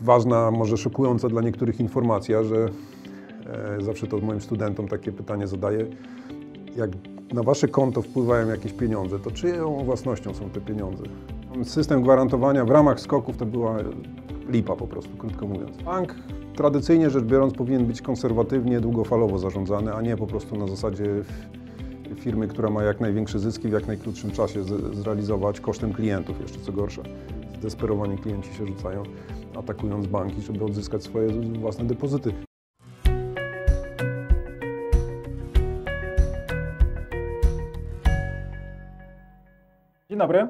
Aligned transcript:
ważna, 0.00 0.50
może 0.50 0.76
szokująca 0.76 1.28
dla 1.28 1.42
niektórych 1.42 1.80
informacja, 1.80 2.44
że 2.44 2.68
e, 3.78 3.82
zawsze 3.82 4.06
to 4.06 4.18
moim 4.18 4.40
studentom 4.40 4.88
takie 4.88 5.12
pytanie 5.12 5.46
zadaję. 5.46 5.86
Jak 6.76 6.90
na 7.32 7.42
wasze 7.42 7.68
konto 7.68 8.02
wpływają 8.02 8.48
jakieś 8.48 8.72
pieniądze, 8.72 9.18
to 9.18 9.30
czyją 9.30 9.84
własnością 9.84 10.34
są 10.34 10.50
te 10.50 10.60
pieniądze? 10.60 11.04
System 11.64 12.02
gwarantowania 12.02 12.64
w 12.64 12.70
ramach 12.70 13.00
skoków 13.00 13.36
to 13.36 13.46
była 13.46 13.76
lipa 14.48 14.76
po 14.76 14.86
prostu, 14.86 15.16
krótko 15.16 15.46
mówiąc. 15.46 15.82
Bank 15.82 16.14
tradycyjnie 16.56 17.10
rzecz 17.10 17.24
biorąc 17.24 17.54
powinien 17.54 17.86
być 17.86 18.02
konserwatywnie, 18.02 18.80
długofalowo 18.80 19.38
zarządzany, 19.38 19.94
a 19.94 20.02
nie 20.02 20.16
po 20.16 20.26
prostu 20.26 20.56
na 20.56 20.66
zasadzie 20.66 21.04
firmy, 22.16 22.48
która 22.48 22.70
ma 22.70 22.82
jak 22.82 23.00
największe 23.00 23.38
zyski 23.38 23.68
w 23.68 23.72
jak 23.72 23.86
najkrótszym 23.86 24.30
czasie 24.30 24.64
zrealizować 24.92 25.60
kosztem 25.60 25.92
klientów, 25.92 26.40
jeszcze 26.40 26.60
co 26.60 26.72
gorsza. 26.72 27.02
Zdesperowani 27.60 28.18
klienci 28.18 28.54
się 28.54 28.66
rzucają, 28.66 29.02
atakując 29.58 30.06
banki, 30.06 30.42
żeby 30.42 30.64
odzyskać 30.64 31.02
swoje 31.02 31.28
własne 31.42 31.84
depozyty. 31.84 32.32
Dzień 40.10 40.18
dobry. 40.18 40.46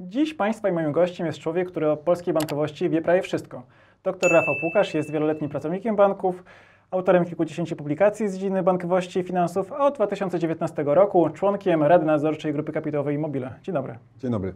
Dziś 0.00 0.34
Państwa 0.34 0.68
i 0.68 0.72
moim 0.72 0.92
gościem 0.92 1.26
jest 1.26 1.38
człowiek, 1.38 1.70
który 1.70 1.90
o 1.90 1.96
polskiej 1.96 2.34
bankowości 2.34 2.88
wie 2.90 3.02
prawie 3.02 3.22
wszystko. 3.22 3.62
Dr 4.02 4.32
Rafał 4.32 4.54
Pukasz 4.60 4.94
jest 4.94 5.10
wieloletnim 5.10 5.50
pracownikiem 5.50 5.96
banków, 5.96 6.44
autorem 6.90 7.24
kilkudziesięciu 7.24 7.76
publikacji 7.76 8.28
z 8.28 8.34
dziedziny 8.34 8.62
bankowości 8.62 9.20
i 9.20 9.22
finansów, 9.22 9.72
a 9.72 9.86
od 9.86 9.94
2019 9.94 10.82
roku 10.86 11.30
członkiem 11.30 11.82
Rady 11.82 12.06
Nadzorczej 12.06 12.52
Grupy 12.52 12.72
Kapitałowej 12.72 13.14
Immobile. 13.14 13.54
Dzień 13.62 13.74
dobry. 13.74 13.98
Dzień 14.18 14.30
dobry. 14.30 14.54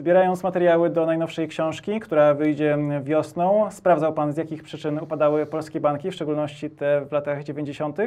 Zbierając 0.00 0.42
materiały 0.42 0.90
do 0.90 1.06
najnowszej 1.06 1.48
książki, 1.48 2.00
która 2.00 2.34
wyjdzie 2.34 2.78
wiosną, 3.02 3.70
sprawdzał 3.70 4.12
Pan 4.14 4.32
z 4.32 4.36
jakich 4.36 4.62
przyczyn 4.62 4.98
upadały 4.98 5.46
polskie 5.46 5.80
banki, 5.80 6.10
w 6.10 6.14
szczególności 6.14 6.70
te 6.70 7.06
w 7.06 7.12
latach 7.12 7.44
90., 7.44 7.98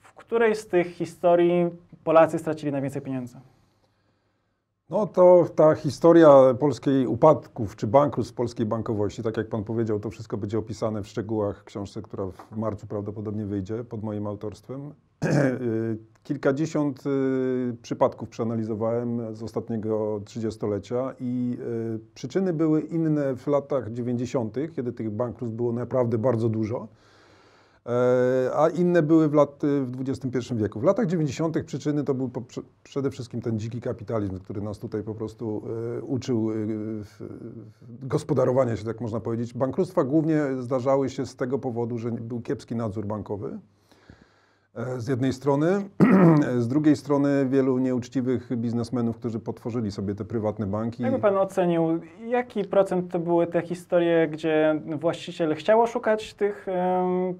w 0.00 0.14
której 0.14 0.56
z 0.56 0.68
tych 0.68 0.86
historii 0.86 1.70
Polacy 2.04 2.38
stracili 2.38 2.72
najwięcej 2.72 3.02
pieniędzy? 3.02 3.40
No 4.90 5.06
to 5.06 5.46
ta 5.56 5.74
historia 5.74 6.54
polskiej 6.60 7.06
upadków 7.06 7.76
czy 7.76 7.86
bankructw 7.86 8.34
polskiej 8.34 8.66
bankowości, 8.66 9.22
tak 9.22 9.36
jak 9.36 9.48
Pan 9.48 9.64
powiedział, 9.64 10.00
to 10.00 10.10
wszystko 10.10 10.36
będzie 10.36 10.58
opisane 10.58 11.02
w 11.02 11.08
szczegółach 11.08 11.60
w 11.60 11.64
książce, 11.64 12.02
która 12.02 12.26
w 12.26 12.56
marcu 12.56 12.86
prawdopodobnie 12.86 13.46
wyjdzie 13.46 13.84
pod 13.84 14.02
moim 14.02 14.26
autorstwem. 14.26 14.94
Kilkadziesiąt 16.22 17.06
y, 17.06 17.76
przypadków 17.82 18.28
przeanalizowałem 18.28 19.36
z 19.36 19.42
ostatniego 19.42 20.20
trzydziestolecia 20.24 21.14
i 21.20 21.58
y, 21.94 22.00
przyczyny 22.14 22.52
były 22.52 22.80
inne 22.80 23.36
w 23.36 23.46
latach 23.46 23.92
90., 23.92 24.56
kiedy 24.76 24.92
tych 24.92 25.10
bankructw 25.10 25.56
było 25.56 25.72
naprawdę 25.72 26.18
bardzo 26.18 26.48
dużo. 26.48 26.88
E, 27.86 28.50
a 28.54 28.68
inne 28.68 29.02
były 29.02 29.28
w, 29.28 29.34
lat, 29.34 29.62
w 29.62 30.00
XXI 30.00 30.54
wieku. 30.54 30.80
W 30.80 30.84
latach 30.84 31.06
90. 31.06 31.64
przyczyny 31.64 32.04
to 32.04 32.14
był 32.14 32.30
przede 32.82 33.10
wszystkim 33.10 33.40
ten 33.40 33.58
dziki 33.58 33.80
kapitalizm, 33.80 34.38
który 34.38 34.60
nas 34.60 34.78
tutaj 34.78 35.02
po 35.02 35.14
prostu 35.14 35.62
e, 35.98 36.02
uczył 36.02 36.50
e, 36.50 36.54
gospodarowania 38.02 38.76
się, 38.76 38.84
tak 38.84 39.00
można 39.00 39.20
powiedzieć. 39.20 39.54
Bankructwa 39.54 40.04
głównie 40.04 40.42
zdarzały 40.60 41.10
się 41.10 41.26
z 41.26 41.36
tego 41.36 41.58
powodu, 41.58 41.98
że 41.98 42.10
był 42.10 42.40
kiepski 42.40 42.76
nadzór 42.76 43.06
bankowy. 43.06 43.58
E, 44.76 45.00
z 45.00 45.08
jednej 45.08 45.32
strony, 45.32 45.66
z 46.58 46.68
drugiej 46.68 46.96
strony 46.96 47.46
wielu 47.48 47.78
nieuczciwych 47.78 48.56
biznesmenów, 48.56 49.16
którzy 49.16 49.40
potworzyli 49.40 49.92
sobie 49.92 50.14
te 50.14 50.24
prywatne 50.24 50.66
banki. 50.66 51.02
Jakby 51.02 51.18
Pan 51.18 51.36
ocenił, 51.36 52.00
jaki 52.26 52.64
procent 52.64 53.12
to 53.12 53.18
były 53.18 53.46
te 53.46 53.62
historie, 53.62 54.28
gdzie 54.28 54.80
właściciel 54.98 55.54
chciał 55.54 55.82
oszukać 55.82 56.34
tych, 56.34 56.66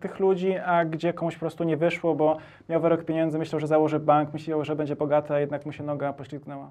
tych 0.00 0.20
ludzi, 0.20 0.56
a 0.56 0.84
gdzie 0.84 1.12
komuś 1.12 1.34
po 1.34 1.40
prostu 1.40 1.64
nie 1.64 1.76
wyszło, 1.76 2.14
bo 2.14 2.36
miał 2.68 2.80
wyrok 2.80 3.04
pieniędzy, 3.04 3.38
myślał, 3.38 3.60
że 3.60 3.66
założy 3.66 4.00
bank, 4.00 4.32
myślał, 4.32 4.64
że 4.64 4.76
będzie 4.76 4.96
bogaty, 4.96 5.34
a 5.34 5.40
jednak 5.40 5.66
mu 5.66 5.72
się 5.72 5.84
noga 5.84 6.12
poślizgnęła? 6.12 6.70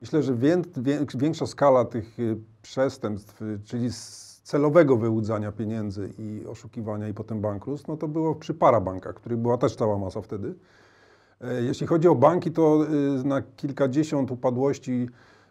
Myślę, 0.00 0.22
że 0.22 0.34
większa 1.14 1.46
skala 1.46 1.84
tych 1.84 2.18
y, 2.18 2.36
przestępstw, 2.62 3.40
czyli 3.64 3.90
celowego 4.48 4.96
wyłudzania 4.96 5.52
pieniędzy 5.52 6.12
i 6.18 6.46
oszukiwania 6.46 7.08
i 7.08 7.14
potem 7.14 7.40
bankructw, 7.40 7.88
no 7.88 7.96
to 7.96 8.08
było 8.08 8.34
przy 8.34 8.54
parabankach, 8.54 9.14
których 9.14 9.38
była 9.38 9.58
też 9.58 9.76
cała 9.76 9.98
masa 9.98 10.22
wtedy. 10.22 10.54
E, 11.40 11.62
jeśli 11.62 11.86
chodzi 11.86 12.08
o 12.08 12.14
banki, 12.14 12.50
to 12.50 12.86
y, 13.20 13.24
na 13.24 13.42
kilkadziesiąt 13.42 14.30
upadłości, 14.30 15.08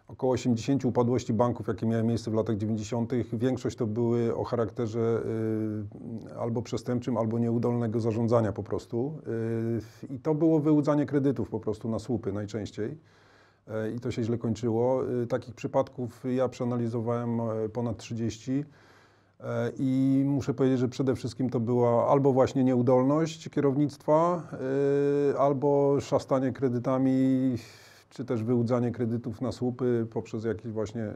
około 0.08 0.32
80 0.32 0.84
upadłości 0.84 1.32
banków, 1.32 1.68
jakie 1.68 1.86
miały 1.86 2.02
miejsce 2.02 2.30
w 2.30 2.34
latach 2.34 2.56
90., 2.56 3.12
większość 3.32 3.76
to 3.76 3.86
były 3.86 4.36
o 4.36 4.44
charakterze 4.44 5.22
y, 6.30 6.38
albo 6.38 6.62
przestępczym, 6.62 7.16
albo 7.16 7.38
nieudolnego 7.38 8.00
zarządzania 8.00 8.52
po 8.52 8.62
prostu. 8.62 9.18
Y, 10.10 10.14
I 10.14 10.18
to 10.18 10.34
było 10.34 10.60
wyłudzanie 10.60 11.06
kredytów 11.06 11.50
po 11.50 11.60
prostu 11.60 11.88
na 11.88 11.98
słupy 11.98 12.32
najczęściej. 12.32 12.98
E, 13.68 13.90
I 13.92 14.00
to 14.00 14.10
się 14.10 14.24
źle 14.24 14.38
kończyło. 14.38 15.02
Takich 15.28 15.54
przypadków 15.54 16.24
ja 16.34 16.48
przeanalizowałem 16.48 17.40
e, 17.40 17.68
ponad 17.68 17.96
30. 17.96 18.64
E, 19.44 19.70
I 19.78 20.22
muszę 20.26 20.54
powiedzieć, 20.54 20.78
że 20.78 20.88
przede 20.88 21.14
wszystkim 21.14 21.50
to 21.50 21.60
była 21.60 22.08
albo 22.08 22.32
właśnie 22.32 22.64
nieudolność 22.64 23.48
kierownictwa, 23.50 24.42
e, 25.32 25.38
albo 25.38 26.00
szastanie 26.00 26.52
kredytami, 26.52 27.56
czy 28.10 28.24
też 28.24 28.42
wyłudzanie 28.42 28.90
kredytów 28.90 29.40
na 29.40 29.52
słupy 29.52 30.06
poprzez 30.12 30.44
jakieś 30.44 30.72
właśnie 30.72 31.02
e, 31.02 31.14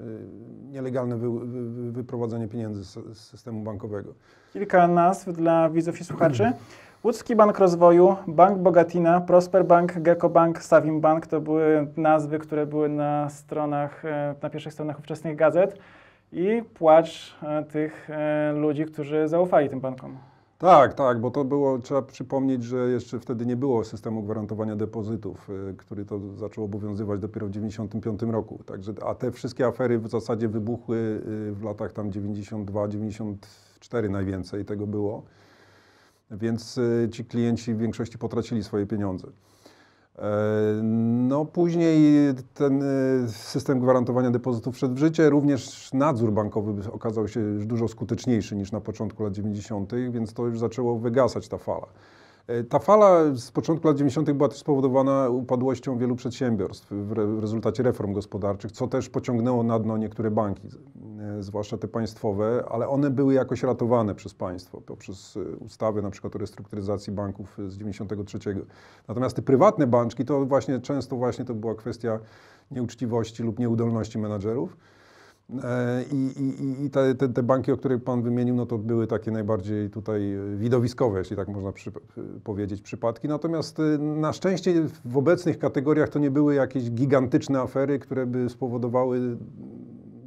nielegalne 0.70 1.16
wy, 1.16 1.30
wy, 1.30 1.92
wyprowadzenie 1.92 2.48
pieniędzy 2.48 2.84
z 2.84 3.18
systemu 3.18 3.62
bankowego. 3.62 4.14
Kilka 4.52 4.88
nazw 4.88 5.32
dla 5.32 5.70
widzów 5.70 6.00
i 6.00 6.04
słuchaczy. 6.04 6.52
Łódzki 7.04 7.36
Bank 7.36 7.58
Rozwoju, 7.58 8.16
Bank 8.26 8.58
Bogatina, 8.58 9.20
Prosper 9.20 9.64
Bank, 9.64 10.00
Gecko 10.00 10.28
Bank, 10.28 10.62
Savim 10.62 11.00
Bank 11.00 11.26
to 11.26 11.40
były 11.40 11.86
nazwy, 11.96 12.38
które 12.38 12.66
były 12.66 12.88
na 12.88 13.30
stronach, 13.30 14.02
na 14.42 14.50
pierwszych 14.50 14.72
stronach 14.72 14.98
ówczesnych 14.98 15.36
gazet 15.36 15.78
i 16.32 16.62
płacz 16.74 17.36
e, 17.42 17.64
tych 17.64 18.10
e, 18.10 18.52
ludzi, 18.52 18.84
którzy 18.84 19.28
zaufali 19.28 19.68
tym 19.68 19.80
bankom. 19.80 20.18
Tak, 20.58 20.94
tak, 20.94 21.20
bo 21.20 21.30
to 21.30 21.44
było, 21.44 21.78
trzeba 21.78 22.02
przypomnieć, 22.02 22.64
że 22.64 22.76
jeszcze 22.76 23.20
wtedy 23.20 23.46
nie 23.46 23.56
było 23.56 23.84
systemu 23.84 24.22
gwarantowania 24.22 24.76
depozytów, 24.76 25.50
e, 25.70 25.72
który 25.72 26.04
to 26.04 26.20
zaczął 26.36 26.64
obowiązywać 26.64 27.20
dopiero 27.20 27.46
w 27.46 27.50
1995 27.50 28.32
roku. 28.32 28.64
Także, 28.66 28.92
a 29.06 29.14
te 29.14 29.32
wszystkie 29.32 29.66
afery 29.66 29.98
w 29.98 30.08
zasadzie 30.08 30.48
wybuchły 30.48 31.20
w 31.52 31.62
latach 31.64 31.92
tam 31.92 32.12
92, 32.12 32.88
94 32.88 34.08
najwięcej 34.08 34.64
tego 34.64 34.86
było. 34.86 35.22
Więc 36.30 36.80
ci 37.12 37.24
klienci 37.24 37.74
w 37.74 37.78
większości 37.78 38.18
potracili 38.18 38.64
swoje 38.64 38.86
pieniądze. 38.86 39.28
E, 40.18 40.82
no 41.28 41.44
później 41.44 42.02
ten 42.54 42.82
e, 42.82 43.28
system 43.28 43.80
gwarantowania 43.80 44.30
depozytów 44.30 44.74
wszedł 44.74 44.94
w 44.94 44.98
życie, 44.98 45.30
również 45.30 45.92
nadzór 45.92 46.32
bankowy 46.32 46.92
okazał 46.92 47.28
się 47.28 47.58
dużo 47.58 47.88
skuteczniejszy 47.88 48.56
niż 48.56 48.72
na 48.72 48.80
początku 48.80 49.22
lat 49.22 49.32
90., 49.32 49.92
więc 50.10 50.34
to 50.34 50.46
już 50.46 50.58
zaczęło 50.58 50.98
wygasać 50.98 51.48
ta 51.48 51.58
fala. 51.58 51.86
E, 52.46 52.64
ta 52.64 52.78
fala 52.78 53.34
z 53.34 53.50
początku 53.50 53.88
lat 53.88 53.96
90. 53.96 54.32
była 54.32 54.48
też 54.48 54.58
spowodowana 54.58 55.28
upadłością 55.28 55.98
wielu 55.98 56.16
przedsiębiorstw 56.16 56.86
w, 56.90 57.12
rezultacie 57.40 57.82
reform 57.82 58.12
gospodarczych, 58.12 58.72
co 58.72 58.86
też 58.86 59.08
pociągnęło 59.08 59.62
na 59.62 59.78
dno 59.78 59.96
niektóre 59.96 60.30
banki, 60.30 60.68
e, 61.38 61.42
zwłaszcza 61.42 61.78
te 61.78 61.88
państwowe, 61.88 62.64
ale 62.70 62.88
one 62.88 63.10
były 63.10 63.34
jakoś 63.34 63.62
ratowane 63.62 64.14
przez 64.14 64.34
państwo 64.34 64.80
poprzez 64.80 65.36
e, 65.36 65.56
ustawy 65.56 66.02
na 66.02 66.10
przykład 66.10 66.36
o 66.36 66.38
restrukturyzacji 66.38 67.12
banków 67.12 67.58
z 67.68 67.78
93. 67.78 68.38
Natomiast 69.08 69.36
te 69.36 69.42
prywatne 69.42 69.86
banki 69.86 70.24
to 70.24 70.46
właśnie 70.46 70.80
często 70.80 71.16
właśnie 71.16 71.44
to 71.44 71.54
była 71.54 71.74
kwestia 71.74 72.18
nieuczciwości 72.70 73.42
lub 73.42 73.58
nieudolności 73.58 74.18
menadżerów. 74.18 74.76
E, 75.64 76.04
I, 76.12 76.16
i, 76.16 76.84
i 76.84 76.90
te, 76.90 77.14
te, 77.14 77.42
banki, 77.42 77.72
o 77.72 77.76
których 77.76 78.04
Pan 78.04 78.22
wymienił, 78.22 78.54
no 78.54 78.66
to 78.66 78.78
były 78.78 79.06
takie 79.06 79.30
najbardziej 79.30 79.90
tutaj 79.90 80.36
widowiskowe, 80.56 81.18
jeśli 81.18 81.36
tak 81.36 81.48
można 81.48 81.72
przy, 81.72 81.92
powiedzieć, 82.44 82.82
przypadki. 82.82 83.28
Natomiast 83.28 83.78
y, 83.78 83.98
na 83.98 84.32
szczęście 84.32 84.74
w 85.04 85.16
obecnych 85.16 85.58
kategoriach 85.58 86.08
to 86.08 86.18
nie 86.18 86.30
były 86.30 86.54
jakieś 86.54 86.90
gigantyczne 86.90 87.60
afery, 87.60 87.98
które 87.98 88.26
by 88.26 88.48
spowodowały 88.48 89.36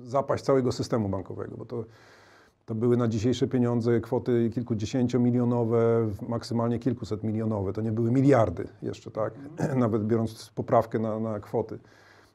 zapaść 0.03 0.43
całego 0.43 0.71
systemu 0.71 1.09
bankowego, 1.09 1.57
bo 1.57 1.65
to, 1.65 1.85
to 2.65 2.75
były 2.75 2.97
na 2.97 3.07
dzisiejsze 3.07 3.47
pieniądze 3.47 4.01
kwoty 4.01 4.49
kilkudziesięciomilionowe, 4.53 6.07
maksymalnie 6.29 6.79
kilkuset 6.79 7.23
milionowe. 7.23 7.73
To 7.73 7.81
nie 7.81 7.91
były 7.91 8.11
miliardy 8.11 8.67
jeszcze, 8.81 9.11
tak? 9.11 9.33
Nawet 9.75 10.07
biorąc 10.07 10.51
poprawkę 10.55 10.99
na, 10.99 11.19
na 11.19 11.39
kwoty 11.39 11.79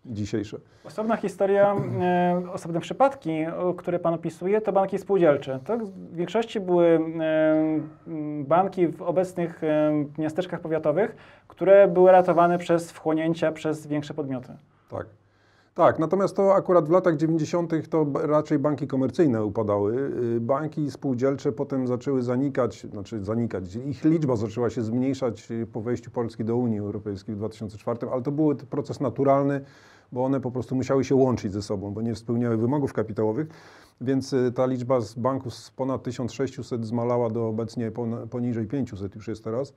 dzisiejsze. 0.05 0.57
Osobna 0.85 1.17
historia, 1.17 1.77
e, 2.01 2.43
osobne 2.53 2.81
przypadki, 2.81 3.31
które 3.79 3.99
Pan 3.99 4.15
opisuje, 4.15 4.61
to 4.61 4.73
banki 4.73 4.99
spółdzielcze. 4.99 5.61
To 5.65 5.79
w 5.79 6.17
większości 6.17 6.61
były 6.61 6.87
e, 6.87 7.81
banki 8.45 8.89
w 8.89 9.03
obecnych 9.03 9.65
e, 9.65 9.93
miasteczkach 10.19 10.61
powiatowych, 10.61 11.17
które 11.49 11.89
były 11.89 12.13
ratowane 12.13 12.59
przez 12.59 12.93
wchłonięcia 12.93 13.53
przez 13.53 13.87
większe 13.87 14.15
podmioty. 14.15 14.53
Tak. 14.91 15.07
Tak, 15.75 15.99
natomiast 15.99 16.37
to 16.37 16.55
akurat 16.55 16.89
w 16.89 16.91
latach 16.91 17.17
90. 17.17 17.89
to 17.91 18.07
raczej 18.15 18.59
banki 18.59 18.87
komercyjne 18.87 19.45
upadały. 19.45 20.13
Y, 20.37 20.41
Banki 20.41 20.91
spółdzielcze 20.91 21.53
potem 21.53 21.87
zaczęły 21.87 22.23
zanikać, 22.23 22.87
znaczy 22.91 23.25
zanikać. 23.25 23.77
Ich 23.77 24.05
liczba 24.05 24.37
zaczęła 24.37 24.71
się 24.71 24.83
zmniejszać 24.83 25.51
y, 25.51 25.67
po 25.67 25.81
wejściu 25.81 26.11
Polski 26.11 26.45
do 26.45 26.57
Unii 26.57 26.79
Europejskiej 26.79 27.35
w 27.35 27.39
2004, 27.39 27.99
ale 28.13 28.23
to 28.23 28.33
był 28.33 28.55
proces 28.55 29.01
naturalny, 29.01 29.61
bo 30.13 30.25
one 30.25 30.41
po 30.41 30.51
prostu 30.51 30.75
musiały 30.75 31.05
się 31.05 31.15
łączyć 31.15 31.53
ze 31.53 31.63
sobą, 31.63 31.91
bo 31.91 32.03
nie 32.03 32.15
spełniały 32.15 32.57
wymogów 32.57 32.93
kapitałowych. 32.93 33.49
Więc 34.01 34.33
y, 34.33 34.53
ta 34.53 34.67
liczba 34.67 35.01
z 35.01 35.15
banków 35.15 35.55
z 35.55 35.71
ponad 35.71 36.03
1600 36.03 36.87
zmalała 36.87 37.31
do 37.31 37.49
obecnie 37.49 37.91
pon- 37.91 38.29
poniżej 38.29 38.67
500 38.67 39.15
już 39.15 39.29
jest 39.29 39.45
teraz. 39.45 39.75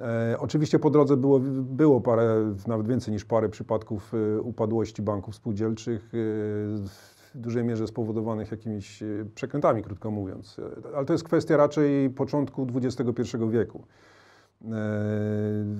E, 0.00 0.36
oczywiście 0.38 0.78
po 0.78 0.90
drodze 0.90 1.16
było, 1.16 1.40
było 1.62 2.00
parę, 2.00 2.54
nawet 2.66 2.88
więcej 2.88 3.14
niż 3.14 3.24
parę 3.24 3.48
przypadków 3.48 4.14
e, 4.14 4.40
upadłości 4.40 5.02
banków 5.02 5.34
spółdzielczych, 5.34 6.04
e, 6.04 6.08
w 6.14 7.18
dużej 7.34 7.64
mierze 7.64 7.86
spowodowanych 7.86 8.50
jakimiś 8.50 9.02
e, 9.02 9.06
przekrętami, 9.34 9.82
krótko 9.82 10.10
mówiąc. 10.10 10.56
Ale 10.96 11.06
to 11.06 11.12
jest 11.12 11.24
kwestia 11.24 11.56
raczej 11.56 12.10
początku 12.10 12.66
XXI 12.74 13.36
wieku. 13.50 13.84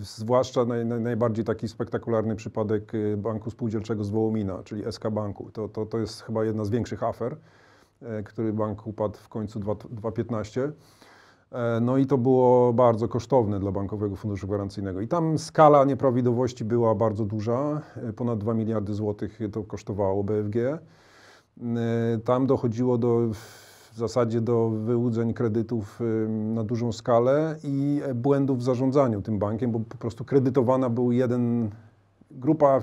Zwłaszcza 0.00 0.64
naj, 0.64 0.86
naj, 0.86 1.00
najbardziej 1.00 1.44
taki 1.44 1.68
spektakularny 1.68 2.36
przypadek 2.36 2.92
banku 3.16 3.50
spółdzielczego 3.50 4.04
z 4.04 4.10
Wołomina, 4.10 4.62
czyli 4.62 4.92
SK 4.92 5.10
Banku. 5.10 5.50
To, 5.50 5.68
to, 5.68 5.86
to 5.86 5.98
jest 5.98 6.22
chyba 6.22 6.44
jedna 6.44 6.64
z 6.64 6.70
większych 6.70 7.02
afer, 7.02 7.36
który 8.24 8.52
bank 8.52 8.86
upadł 8.86 9.18
w 9.18 9.28
końcu 9.28 9.60
2 9.60 9.74
2015. 9.74 10.72
E, 11.52 11.80
No 11.80 11.96
i 11.96 12.06
to 12.06 12.18
było 12.18 12.72
bardzo 12.72 13.08
kosztowne 13.08 13.60
dla 13.60 13.72
Bankowego 13.72 14.16
Funduszu 14.16 14.46
Gwarancyjnego. 14.46 15.00
I 15.00 15.08
tam 15.08 15.38
skala 15.38 15.84
nieprawidłowości 15.84 16.64
była 16.64 16.94
bardzo 16.94 17.24
duża, 17.24 17.80
e, 17.96 18.12
ponad 18.12 18.38
2 18.38 18.54
miliardy 18.54 18.94
złotych 18.94 19.38
to 19.52 19.64
kosztowało 19.64 20.24
BFG. 20.24 20.56
E, 20.56 20.78
Tam 22.24 22.46
dochodziło 22.46 22.98
do, 22.98 23.20
w 23.92 23.96
zasadzie 23.96 24.40
do 24.40 24.70
wyłudzeń 24.70 25.34
kredytów 25.34 26.00
na 26.28 26.64
dużą 26.64 26.92
skalę 26.92 27.56
i 27.64 28.00
błędów 28.14 28.58
w 28.58 28.62
zarządzaniu 28.62 29.22
tym 29.22 29.38
bankiem, 29.38 29.72
bo 29.72 29.80
po 29.80 29.96
prostu 29.96 30.24
kredytowana 30.24 30.90
był 30.90 31.12
jeden, 31.12 31.70
grupa, 32.30 32.80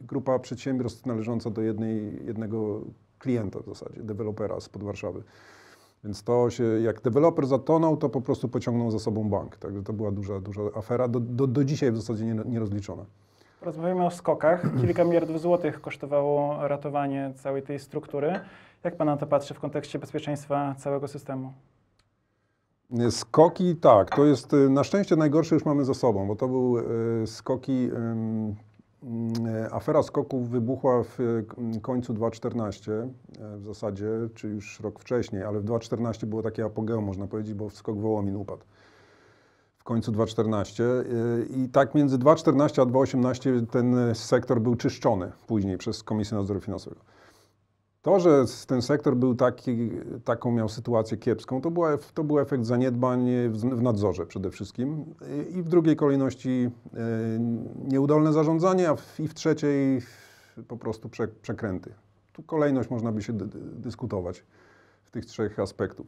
grupa 0.00 0.38
przedsiębiorstw 0.38 1.06
należąca 1.06 1.50
do 1.50 1.62
jednej, 1.62 2.26
jednego 2.26 2.80
klienta 3.18 3.60
w 3.60 3.66
zasadzie, 3.66 4.02
dewelopera 4.02 4.60
z 4.60 4.70
Warszawy. 4.74 5.22
Więc 6.04 6.22
to 6.22 6.50
się, 6.50 6.64
jak 6.64 7.00
deweloper 7.00 7.46
zatonął, 7.46 7.96
to 7.96 8.08
po 8.08 8.20
prostu 8.20 8.48
pociągnął 8.48 8.90
za 8.90 8.98
sobą 8.98 9.28
bank. 9.28 9.56
Także 9.56 9.82
to 9.82 9.92
była 9.92 10.10
duża, 10.10 10.40
duża 10.40 10.62
afera, 10.74 11.08
do, 11.08 11.20
do, 11.20 11.46
do 11.46 11.64
dzisiaj 11.64 11.92
w 11.92 11.96
zasadzie 11.96 12.24
nie, 12.24 12.34
nierozliczona. 12.44 13.04
Rozmawiamy 13.62 14.06
o 14.06 14.10
skokach. 14.10 14.66
Kilka 14.80 15.04
miliardów 15.04 15.40
złotych 15.40 15.80
kosztowało 15.80 16.68
ratowanie 16.68 17.32
całej 17.36 17.62
tej 17.62 17.78
struktury. 17.78 18.40
Jak 18.84 18.96
Pan 18.96 19.06
na 19.06 19.16
to 19.16 19.26
patrzy 19.26 19.54
w 19.54 19.60
kontekście 19.60 19.98
bezpieczeństwa 19.98 20.74
całego 20.78 21.08
systemu? 21.08 21.52
Skoki, 23.10 23.76
tak, 23.76 24.16
to 24.16 24.24
jest 24.24 24.52
y, 24.52 24.70
na 24.70 24.84
szczęście 24.84 25.16
najgorsze 25.16 25.54
już 25.54 25.64
mamy 25.64 25.84
za 25.84 25.94
sobą, 25.94 26.26
bo 26.26 26.36
to 26.36 26.48
był 26.48 26.78
y, 27.22 27.26
skoki, 27.26 27.88
afera 29.72 30.02
skoków 30.02 30.50
wybuchła 30.50 31.02
w 31.02 31.20
y, 31.20 31.44
końcu 31.82 32.14
2014 32.14 32.92
y, 32.92 33.08
w 33.58 33.64
zasadzie, 33.64 34.06
czy 34.34 34.48
już 34.48 34.80
rok 34.80 35.00
wcześniej, 35.00 35.42
ale 35.42 35.60
w 35.60 35.64
2014 35.64 36.26
było 36.26 36.42
takie 36.42 36.64
apogeum, 36.64 37.04
można 37.04 37.26
powiedzieć, 37.26 37.54
bo 37.54 37.70
skok 37.70 37.98
Wołomin 37.98 38.36
upadł 38.36 38.62
w 39.78 39.84
końcu 39.84 40.12
2014 40.12 40.84
y, 40.84 41.46
i 41.56 41.68
tak 41.68 41.94
między 41.94 42.18
2014 42.18 42.82
a 42.82 42.86
2018 42.86 43.66
ten 43.70 44.14
sektor 44.14 44.60
był 44.60 44.76
czyszczony 44.76 45.32
później 45.46 45.78
przez 45.78 46.02
Komisję 46.02 46.38
Nadzoru 46.38 46.60
Finansowego. 46.60 47.00
To, 48.06 48.20
że 48.20 48.44
ten 48.66 48.82
sektor 48.82 49.16
był 49.16 49.34
taki, 49.34 49.90
taką 50.24 50.52
miał 50.52 50.68
sytuację 50.68 51.16
kiepską, 51.16 51.60
to, 51.60 51.70
była, 51.70 51.98
to 52.14 52.24
był 52.24 52.38
efekt 52.38 52.64
zaniedbań 52.64 53.26
w, 53.50 53.82
nadzorze 53.82 54.26
przede 54.26 54.50
wszystkim 54.50 55.14
i 55.54 55.62
w 55.62 55.68
drugiej 55.68 55.96
kolejności 55.96 56.70
e, 56.94 56.98
nieudolne 57.84 58.32
zarządzanie, 58.32 58.88
a 58.88 58.96
w, 58.96 59.20
i 59.20 59.28
w 59.28 59.34
trzeciej 59.34 60.02
po 60.68 60.76
prostu 60.76 61.08
prze, 61.08 61.28
przekręty. 61.28 61.94
Tu 62.32 62.42
kolejność 62.42 62.90
można 62.90 63.12
by 63.12 63.22
się 63.22 63.32
dy, 63.32 63.46
dyskutować 63.72 64.44
w 65.04 65.10
tych 65.10 65.26
trzech 65.26 65.58
aspektów. 65.58 66.06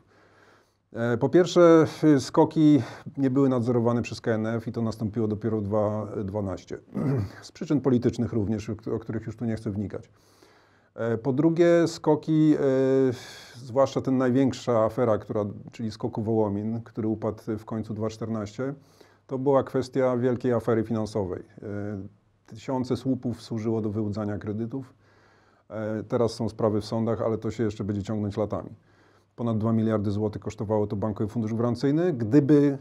E, 0.93 1.17
po 1.17 1.29
pierwsze, 1.29 1.87
skoki 2.19 2.83
nie 3.17 3.31
były 3.31 3.49
nadzorowane 3.49 4.03
przez 4.03 4.21
KNF 4.21 4.69
i 4.69 4.73
to 4.73 4.83
nastąpiło 4.83 5.29
dopiero 5.29 5.61
w 5.61 5.65
2012. 5.65 6.79
Z 7.43 7.53
przyczyn 7.53 7.81
politycznych 7.81 8.33
również, 8.33 8.71
o 8.71 8.99
których 8.99 9.27
już 9.27 9.37
tu 9.37 9.45
nie 9.45 9.56
chcę 9.56 9.71
wnikać. 9.71 10.11
Po 11.23 11.33
drugie, 11.33 11.89
skoki, 11.89 12.55
e, 12.55 12.59
zwłaszcza 13.55 14.00
ten 14.00 14.17
największa 14.17 14.85
afera, 14.85 15.19
która, 15.19 15.45
czyli 15.73 15.91
skoku 15.91 16.23
Wołomin, 16.23 16.81
który 16.85 17.09
upadł 17.09 17.43
w 17.59 17.65
końcu 17.65 17.95
2014, 17.95 18.75
to 19.27 19.39
była 19.39 19.62
kwestia 19.62 20.17
wielkiej 20.17 20.53
afery 20.53 20.85
finansowej. 20.85 21.43
E, 21.43 21.67
tysiące 22.47 22.97
słupów 22.97 23.43
służyło 23.43 23.81
do 23.81 23.91
wyłudzania 23.91 24.39
kredytów. 24.39 24.95
E, 25.71 26.03
teraz 26.03 26.33
są 26.33 26.49
sprawy 26.49 26.81
w 26.81 26.85
sądach, 26.85 27.23
ale 27.23 27.39
to 27.39 27.50
się 27.50 27.65
jeszcze 27.65 27.85
będzie 27.85 28.03
ciągnąć 28.03 28.37
latami. 28.37 28.71
Ponad 29.37 29.59
2 29.59 29.73
miliardy 29.73 30.11
złotych 30.11 30.43
kosztowało 30.43 30.87
to 30.87 30.97
Bankowy 30.97 31.31
Fundusz 31.31 31.55
Gwarancyjny. 31.55 32.12
Gdyby 32.12 32.79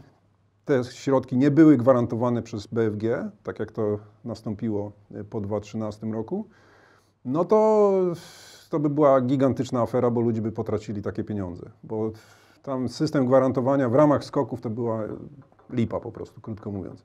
te 0.64 0.84
środki 0.84 1.36
nie 1.36 1.50
były 1.50 1.76
gwarantowane 1.76 2.42
przez 2.42 2.66
BFG, 2.66 3.30
tak 3.42 3.58
jak 3.58 3.72
to 3.72 3.98
nastąpiło 4.24 4.92
po 5.30 5.40
2013 5.40 6.06
roku, 6.06 6.48
no 7.24 7.44
to, 7.44 7.92
to 8.70 8.80
by 8.80 8.90
była 8.90 9.20
gigantyczna 9.20 9.80
afera, 9.80 10.10
bo 10.10 10.20
ludzie 10.20 10.42
by 10.42 10.52
potracili 10.52 11.02
takie 11.02 11.24
pieniądze. 11.24 11.70
Bo 11.84 12.10
tam 12.62 12.88
system 12.88 13.26
gwarantowania 13.26 13.88
w 13.88 13.94
ramach 13.94 14.24
skoków 14.24 14.60
to 14.60 14.70
była 14.70 15.02
lipa 15.70 16.00
po 16.00 16.12
prostu, 16.12 16.40
krótko 16.40 16.70
mówiąc. 16.70 17.04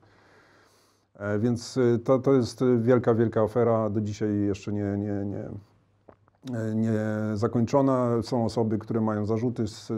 E, 1.14 1.38
więc 1.38 1.78
to, 2.04 2.18
to 2.18 2.32
jest 2.32 2.64
wielka, 2.78 3.14
wielka 3.14 3.42
afera, 3.42 3.90
do 3.90 4.00
dzisiaj 4.00 4.40
jeszcze 4.40 4.72
nie, 4.72 4.96
nie, 4.98 5.24
nie, 5.24 5.44
nie 6.74 6.92
zakończona. 7.34 8.22
Są 8.22 8.44
osoby, 8.44 8.78
które 8.78 9.00
mają 9.00 9.26
zarzuty 9.26 9.68
z 9.68 9.92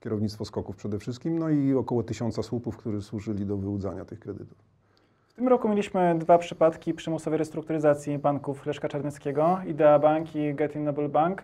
kierownictwo 0.00 0.44
skoków 0.44 0.76
przede 0.76 0.98
wszystkim, 0.98 1.38
no 1.38 1.48
i 1.48 1.74
około 1.74 2.02
tysiąca 2.02 2.42
słupów, 2.42 2.76
którzy 2.76 3.02
służyli 3.02 3.46
do 3.46 3.56
wyłudzania 3.56 4.04
tych 4.04 4.20
kredytów. 4.20 4.75
W 5.36 5.38
tym 5.38 5.48
roku 5.48 5.68
mieliśmy 5.68 6.18
dwa 6.18 6.38
przypadki 6.38 6.94
przymusowej 6.94 7.38
restrukturyzacji 7.38 8.18
banków 8.18 8.66
Leszka 8.66 8.88
Czarneckiego, 8.88 9.58
Idea 9.66 9.98
Bank 9.98 10.36
i 10.36 10.54
Getin 10.54 10.84
Noble 10.84 11.08
Bank. 11.08 11.42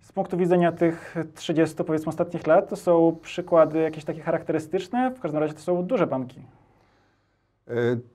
Z 0.00 0.12
punktu 0.12 0.36
widzenia 0.36 0.72
tych 0.72 1.14
30 1.34 1.84
powiedzmy 1.84 2.08
ostatnich 2.08 2.46
lat 2.46 2.68
to 2.68 2.76
są 2.76 3.16
przykłady 3.22 3.78
jakieś 3.78 4.04
takie 4.04 4.20
charakterystyczne? 4.20 5.10
W 5.10 5.20
każdym 5.20 5.40
razie 5.40 5.54
to 5.54 5.60
są 5.60 5.82
duże 5.82 6.06
banki. 6.06 6.40
E, 7.68 7.72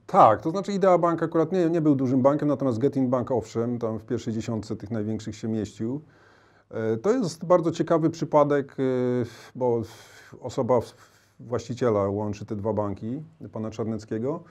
tak, 0.08 0.42
to 0.42 0.50
znaczy 0.50 0.72
Idea 0.72 0.98
Bank 0.98 1.24
akurat 1.24 1.51
nie, 1.51 1.70
nie 1.70 1.82
był 1.82 1.96
dużym 1.96 2.22
bankiem, 2.22 2.48
natomiast 2.48 2.80
Getin 2.80 3.10
Bank 3.10 3.32
owszem, 3.32 3.80
tam 3.80 4.00
w 4.00 4.06
pierwszej 4.06 4.34
dziesiątce 4.34 4.75
tych 4.75 4.92
największych 4.92 5.36
się 5.36 5.48
mieścił. 5.48 6.01
E, 6.72 6.98
to 6.98 7.12
jest 7.12 7.46
bardzo 7.46 7.72
ciekawy 7.72 8.10
przypadek, 8.10 8.75
e, 8.80 8.84
bo 9.56 9.82
osoba 10.42 10.80
właściciela 11.39 12.10
łączy 12.10 12.46
te 12.46 12.56
dwa 12.56 12.74
banki, 12.74 13.22
pana 13.51 13.72
Czarneckiego. 13.72 14.44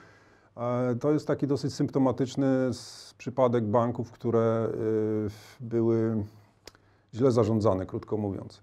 To 0.99 1.11
jest 1.11 1.27
taki 1.27 1.47
dosyć 1.47 1.73
symptomatyczny 1.73 2.47
przypadek 3.17 3.63
banków, 3.63 4.11
które 4.11 4.69
były 5.59 6.23
źle 7.13 7.31
zarządzane, 7.31 7.85
krótko 7.85 8.17
mówiąc, 8.17 8.61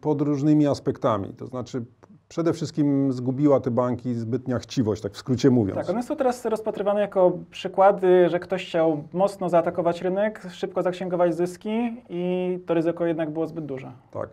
pod 0.00 0.20
różnymi 0.20 0.66
aspektami. 0.66 1.34
To 1.34 1.46
znaczy, 1.46 1.84
przede 2.28 2.52
wszystkim 2.52 3.12
zgubiła 3.12 3.60
te 3.60 3.70
banki 3.70 4.14
zbytnia 4.14 4.58
chciwość, 4.58 5.02
tak 5.02 5.12
w 5.12 5.16
skrócie 5.16 5.50
mówiąc. 5.50 5.78
Tak, 5.78 5.90
one 5.90 6.02
są 6.02 6.16
teraz 6.16 6.44
rozpatrywane 6.44 7.00
jako 7.00 7.32
przykłady, 7.50 8.28
że 8.28 8.40
ktoś 8.40 8.66
chciał 8.66 9.04
mocno 9.12 9.48
zaatakować 9.48 10.02
rynek, 10.02 10.42
szybko 10.50 10.82
zaksięgować 10.82 11.34
zyski 11.34 12.02
i 12.08 12.58
to 12.66 12.74
ryzyko 12.74 13.06
jednak 13.06 13.30
było 13.30 13.46
zbyt 13.46 13.66
duże. 13.66 13.92
Tak, 14.10 14.28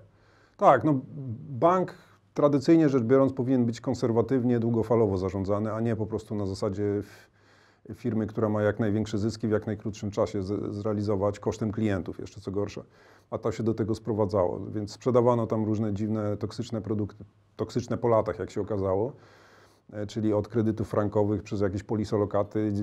tak. 0.58 0.84
No, 0.84 1.00
bank 1.50 1.94
tradycyjnie 2.40 2.90
rzecz 2.90 3.04
biorąc 3.04 3.34
powinien 3.34 3.66
być 3.66 3.82
konserwatywnie, 3.82 4.60
długofalowo 4.60 5.18
zarządzany, 5.18 5.74
a 5.74 5.80
nie 5.80 5.96
po 5.96 6.06
prostu 6.06 6.36
na 6.36 6.46
zasadzie 6.46 6.84
firmy, 7.94 8.28
która 8.28 8.50
ma 8.50 8.62
jak 8.62 8.80
największe 8.80 9.18
zyski 9.18 9.48
w 9.48 9.52
jak 9.52 9.68
najkrótszym 9.68 10.12
czasie 10.12 10.44
zrealizować 10.72 11.40
kosztem 11.40 11.72
klientów, 11.72 12.20
jeszcze 12.20 12.42
co 12.42 12.52
gorsze. 12.52 12.84
A 13.32 13.38
to 13.38 13.52
się 13.52 13.64
do 13.64 13.74
tego 13.74 13.96
sprowadzało, 13.96 14.60
więc 14.60 14.92
sprzedawano 14.92 15.48
tam 15.48 15.66
różne 15.66 15.94
dziwne, 15.94 16.38
toksyczne 16.38 16.82
produkty, 16.82 17.26
toksyczne 17.56 17.98
po 17.98 18.08
latach, 18.08 18.40
jak 18.40 18.52
się 18.52 18.62
okazało, 18.62 19.12
czyli 20.08 20.34
od 20.34 20.48
kredytów 20.48 20.90
frankowych 20.90 21.44
przez 21.44 21.62
jakieś 21.62 21.84
polisolokaty, 21.84 22.74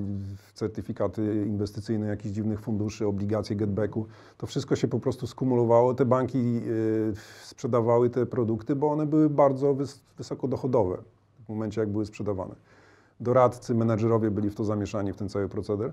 certyfikaty 0.54 1.44
inwestycyjne 1.46 2.06
jakichś 2.06 2.34
dziwnych 2.34 2.60
funduszy, 2.60 3.06
obligacje 3.06 3.56
getbacku. 3.56 4.06
To 4.38 4.46
wszystko 4.46 4.76
się 4.76 4.88
po 4.88 5.00
prostu 5.00 5.26
skumulowało. 5.26 5.94
Te 5.94 6.04
banki 6.04 6.54
yy, 6.54 7.14
sprzedawały 7.42 8.10
te 8.10 8.26
produkty, 8.26 8.76
bo 8.76 8.90
one 8.90 9.06
były 9.06 9.30
bardzo 9.30 9.74
wys 9.74 10.00
wysoko 10.18 10.48
dochodowe 10.48 10.98
w 11.44 11.48
momencie, 11.48 11.80
jak 11.80 11.90
były 11.90 12.06
sprzedawane. 12.06 12.54
Doradcy, 13.20 13.74
menedżerowie 13.74 14.30
byli 14.30 14.50
w 14.50 14.54
to 14.54 14.64
zamieszani, 14.64 15.12
w 15.12 15.16
ten 15.16 15.28
cały 15.28 15.48
proceder. 15.48 15.92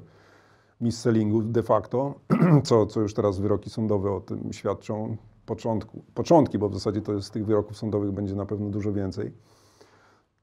mis-sellingu 0.82 1.42
de 1.42 1.64
facto, 1.64 2.14
co, 2.68 2.86
co 2.86 3.02
już 3.02 3.14
teraz 3.14 3.40
wyroki 3.40 3.70
sądowe 3.70 4.12
o 4.12 4.22
tym 4.22 4.54
świadczą. 4.54 5.18
Początku, 5.46 6.04
początki, 6.14 6.58
bo 6.58 6.70
w 6.70 6.74
zasadzie 6.74 7.02
to 7.02 7.14
jest 7.14 7.34
tych 7.34 7.46
wyroków 7.46 7.78
sądowych 7.78 8.12
będzie 8.12 8.36
na 8.36 8.46
pewno 8.46 8.70
dużo 8.70 8.94
więcej. 8.94 9.32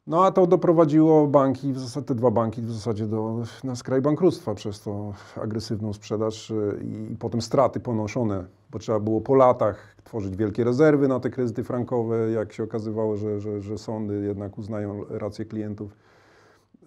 No 0.06 0.24
a 0.24 0.30
to 0.30 0.46
doprowadziło 0.46 1.26
banki, 1.26 1.72
w 1.72 1.78
zasadzie 1.78 2.06
te 2.06 2.14
dwa 2.14 2.30
banki 2.30 2.62
w 2.62 2.72
zasadzie 2.72 3.06
do, 3.06 3.42
na 3.64 3.76
skraj 3.76 4.02
bankructwa 4.02 4.54
przez 4.54 4.80
tą 4.80 5.12
agresywną 5.42 5.92
sprzedaż 5.92 6.50
y, 6.50 6.80
i, 6.84 7.12
i 7.12 7.16
potem 7.16 7.42
straty 7.42 7.80
ponoszone, 7.80 8.44
bo 8.70 8.78
trzeba 8.78 9.00
było 9.00 9.20
po 9.20 9.34
latach 9.34 9.96
tworzyć 10.04 10.36
wielkie 10.36 10.64
rezerwy 10.64 11.08
na 11.08 11.20
te 11.20 11.30
kredyty 11.30 11.64
frankowe, 11.64 12.30
jak 12.30 12.52
się 12.52 12.62
okazywało, 12.62 13.16
że, 13.16 13.40
że, 13.40 13.60
że 13.60 13.78
sądy 13.78 14.24
jednak 14.24 14.58
uznają 14.58 15.04
rację 15.08 15.44
klientów. 15.44 15.96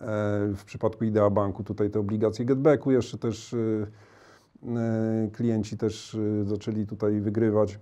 E, 0.02 0.54
W 0.56 0.64
przypadku 0.66 1.04
Idea 1.06 1.30
Banku 1.30 1.64
tutaj 1.64 1.90
te 1.90 2.00
obligacje 2.00 2.46
getbacku 2.46 2.92
jeszcze 2.92 3.18
też 3.18 3.54
y, 3.54 3.88
klienci 5.34 5.78
też 5.78 6.18
zaczęli 6.44 6.86
tutaj 6.86 7.22
wygrywać, 7.22 7.80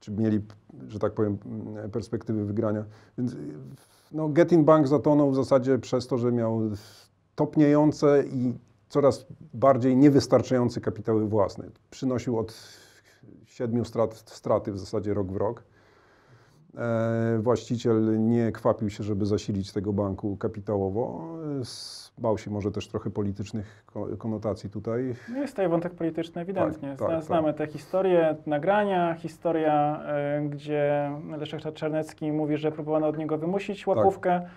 czy 0.00 0.12
mieli, 0.12 0.40
że 0.88 0.98
tak 0.98 1.12
powiem, 1.12 1.38
mm, 1.46 1.90
perspektywy 1.90 2.44
wygrania. 2.44 2.84
Więc 3.18 3.36
no, 4.12 4.28
Getin 4.28 4.64
Bank 4.64 4.88
zatonął 4.88 5.30
w 5.30 5.34
zasadzie 5.34 5.78
przez 5.78 6.06
to, 6.06 6.18
że 6.18 6.32
miał 6.32 6.60
topniejące 7.34 8.24
i 8.26 8.54
coraz 8.88 9.26
bardziej 9.54 9.96
niewystarczające 9.96 10.80
kapitały 10.80 11.28
własne. 11.28 11.64
Przynosił 11.90 12.38
od 12.38 12.54
siedmiu 13.46 13.84
strat, 13.84 14.14
straty 14.26 14.72
w 14.72 14.78
zasadzie 14.78 15.14
rok 15.14 15.32
w 15.32 15.36
rok. 15.36 15.64
E, 16.78 17.38
właściciel 17.38 18.28
nie 18.28 18.52
kwapił 18.52 18.90
się, 18.90 19.04
żeby 19.04 19.26
zasilić 19.26 19.72
tego 19.72 19.92
banku 19.92 20.36
kapitałowo. 20.36 21.24
E, 21.60 21.64
Bał 22.18 22.38
się 22.38 22.50
może 22.50 22.70
też 22.70 22.88
trochę 22.88 23.10
politycznych 23.10 23.84
ko- 23.86 24.08
konotacji 24.18 24.70
tutaj. 24.70 25.14
No 25.32 25.38
Jest 25.38 25.52
tutaj 25.52 25.68
wątek 25.68 25.94
polityczny 25.94 26.42
ewidentnie. 26.42 26.96
Tak, 26.98 27.08
tak, 27.08 27.22
znamy 27.24 27.54
te 27.54 27.66
historie, 27.66 28.36
nagrania, 28.46 29.14
historia, 29.14 30.00
y, 30.44 30.48
gdzie 30.48 31.10
Leszek 31.38 31.74
Czarnecki 31.74 32.32
mówi, 32.32 32.56
że 32.56 32.72
próbowano 32.72 33.06
od 33.08 33.18
niego 33.18 33.38
wymusić 33.38 33.86
łapówkę. 33.86 34.30
Mm, 34.34 34.48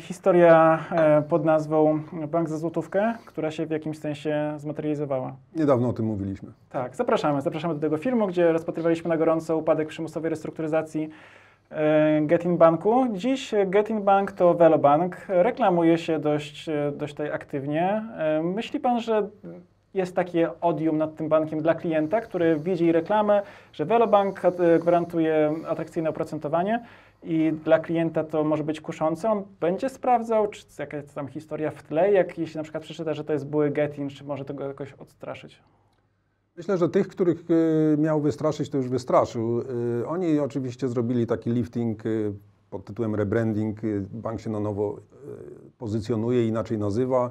Historia 0.00 0.78
e, 0.90 1.22
pod 1.22 1.44
nazwą 1.44 2.00
Bank 2.28 2.48
za 2.48 2.58
złotówkę, 2.58 3.14
która 3.26 3.50
się 3.50 3.66
w 3.66 3.70
jakimś 3.70 3.98
sensie 3.98 4.54
zmaterializowała. 4.56 5.36
Niedawno 5.56 5.88
o 5.88 5.92
tym 5.92 6.06
mówiliśmy. 6.06 6.48
Tak, 6.70 6.96
zapraszamy. 6.96 7.40
Zapraszamy 7.42 7.74
do 7.74 7.80
tego 7.80 7.96
filmu, 7.96 8.26
gdzie 8.26 8.52
rozpatrywaliśmy 8.52 9.08
na 9.08 9.16
gorąco 9.16 9.56
upadek 9.56 9.88
przymusowej 9.88 10.30
restrukturyzacji 10.30 11.08
e, 11.70 12.20
Getin 12.22 12.56
Banku. 12.56 13.06
Dziś 13.12 13.54
Getin 13.66 14.02
Bank 14.02 14.32
to 14.32 14.54
Velobank. 14.54 15.16
Reklamuje 15.28 15.98
się 15.98 16.18
dość, 16.18 16.68
e, 16.68 16.92
dość 16.96 17.14
tutaj 17.14 17.32
aktywnie. 17.32 18.02
Myśli 18.42 18.80
Pan, 18.80 19.00
że 19.00 19.28
jest 19.94 20.16
takie 20.16 20.60
odium 20.60 20.98
nad 20.98 21.14
tym 21.14 21.28
bankiem 21.28 21.62
dla 21.62 21.74
klienta, 21.74 22.20
który 22.20 22.56
widzi 22.56 22.92
reklamę, 22.92 23.42
że 23.72 23.84
Velobank 23.84 24.42
gwarantuje 24.80 25.52
atrakcyjne 25.68 26.10
oprocentowanie 26.10 26.84
i 27.22 27.52
dla 27.64 27.78
klienta 27.78 28.24
to 28.24 28.44
może 28.44 28.64
być 28.64 28.80
kuszące. 28.80 29.30
On 29.30 29.42
będzie 29.60 29.88
sprawdzał, 29.88 30.48
czy 30.48 30.64
jaka 30.78 30.96
jest 30.96 31.14
tam 31.14 31.28
historia 31.28 31.70
w 31.70 31.82
tle, 31.82 32.12
jak 32.12 32.38
jeśli 32.38 32.56
na 32.56 32.62
przykład 32.62 32.82
przeczyta, 32.82 33.14
że 33.14 33.24
to 33.24 33.32
jest 33.32 33.46
były 33.46 33.70
Getin, 33.70 34.08
czy 34.08 34.24
może 34.24 34.44
tego 34.44 34.64
jakoś 34.64 34.92
odstraszyć. 34.92 35.62
Myślę, 36.56 36.78
że 36.78 36.88
tych, 36.88 37.08
których 37.08 37.50
y, 37.50 37.96
miał 37.98 38.20
wystraszyć, 38.20 38.70
to 38.70 38.76
już 38.76 38.88
wystraszył. 38.88 39.60
Y, 40.00 40.06
Oni 40.06 40.38
oczywiście 40.38 40.88
zrobili 40.88 41.26
taki 41.26 41.50
lifting 41.50 42.06
y, 42.06 42.32
pod 42.70 42.84
tytułem 42.84 43.14
rebranding. 43.14 43.80
Bank 44.12 44.40
się 44.40 44.50
na 44.50 44.60
nowo 44.60 45.00
pozycjonuje, 45.78 46.48
inaczej 46.48 46.78
nazywa. 46.78 47.30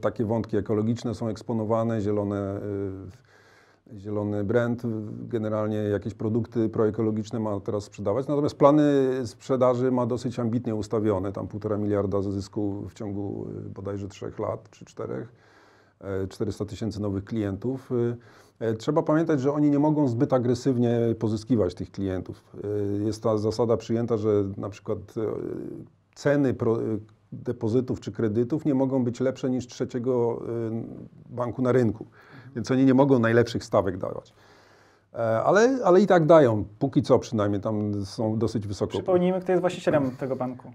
Takie 0.00 0.24
wątki 0.24 0.56
ekologiczne 0.56 1.14
są 1.14 1.28
eksponowane, 1.28 2.00
zielone, 2.00 2.60
zielony 3.94 4.44
brand, 4.44 4.84
y, 4.84 4.88
generalnie 5.28 5.76
jakieś 5.76 6.14
produkty 6.14 6.68
proekologiczne 6.68 7.40
ma 7.40 7.60
teraz 7.60 7.84
sprzedawać. 7.84 8.26
Natomiast 8.26 8.56
plany 8.56 8.82
sprzedaży 9.24 9.90
ma 9.90 10.06
dosyć 10.06 10.38
ambitnie 10.38 10.74
ustawione, 10.74 11.32
tam 11.32 11.48
półtora 11.48 11.76
miliarda 11.76 12.22
zysku 12.22 12.88
w 12.88 12.94
ciągu 12.94 13.46
y, 13.66 13.70
bodajże 13.70 14.08
trzech 14.08 14.38
lat 14.38 14.70
czy 14.70 14.84
czterech. 14.84 15.32
E, 16.00 16.26
400 16.28 16.64
tysięcy 16.64 17.02
nowych 17.02 17.24
klientów. 17.24 17.90
E, 18.60 18.74
Trzeba 18.74 19.02
pamiętać, 19.02 19.40
że 19.40 19.52
oni 19.52 19.70
nie 19.70 19.78
mogą 19.78 20.08
zbyt 20.08 20.32
agresywnie 20.32 21.00
pozyskiwać 21.18 21.74
tych 21.74 21.90
klientów. 21.90 22.56
Jest 23.04 23.22
ta 23.22 23.38
zasada 23.38 23.76
przyjęta, 23.76 24.16
że 24.16 24.44
na 24.56 24.68
przykład 24.68 24.98
ceny 26.14 26.54
depozytów 27.32 28.00
czy 28.00 28.12
kredytów 28.12 28.64
nie 28.64 28.74
mogą 28.74 29.04
być 29.04 29.20
lepsze 29.20 29.50
niż 29.50 29.66
trzeciego 29.66 30.42
banku 31.30 31.62
na 31.62 31.72
rynku. 31.72 32.06
Więc 32.56 32.70
oni 32.70 32.84
nie 32.84 32.94
mogą 32.94 33.18
najlepszych 33.18 33.64
stawek 33.64 33.98
dawać. 33.98 34.32
E, 35.14 35.18
Ale, 35.42 35.78
ale 35.84 36.00
i 36.00 36.06
tak 36.06 36.26
dają, 36.26 36.64
póki 36.78 37.02
co 37.02 37.18
przynajmniej, 37.18 37.60
tam 37.60 38.04
są 38.04 38.38
dosyć 38.38 38.66
wysoko. 38.66 38.90
Przypomnijmy, 38.90 39.40
kto 39.40 39.52
jest 39.52 39.60
właścicielem 39.60 40.16
tego 40.16 40.36
banku. 40.36 40.72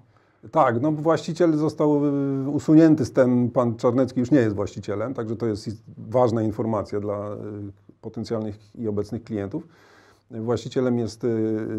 Tak, 0.52 0.82
no 0.82 0.92
właściciel 0.92 1.54
został 1.54 2.06
y, 2.46 2.50
usunięty 2.50 3.06
z 3.06 3.14
ten, 3.14 3.50
pan 3.50 3.76
Czarnecki 3.76 4.20
już 4.20 4.32
nie 4.32 4.40
jest 4.40 4.56
właścicielem, 4.56 5.14
także 5.14 5.36
to 5.36 5.46
jest 5.46 5.70
ważna 5.98 6.42
informacja 6.42 7.00
dla 7.00 7.34
y, 7.34 7.38
potencjalnych 8.02 8.76
i 8.76 8.88
obecnych 8.88 9.24
klientów. 9.24 9.68
Właścicielem 10.32 11.00
jest 11.00 11.24
y, 11.24 11.28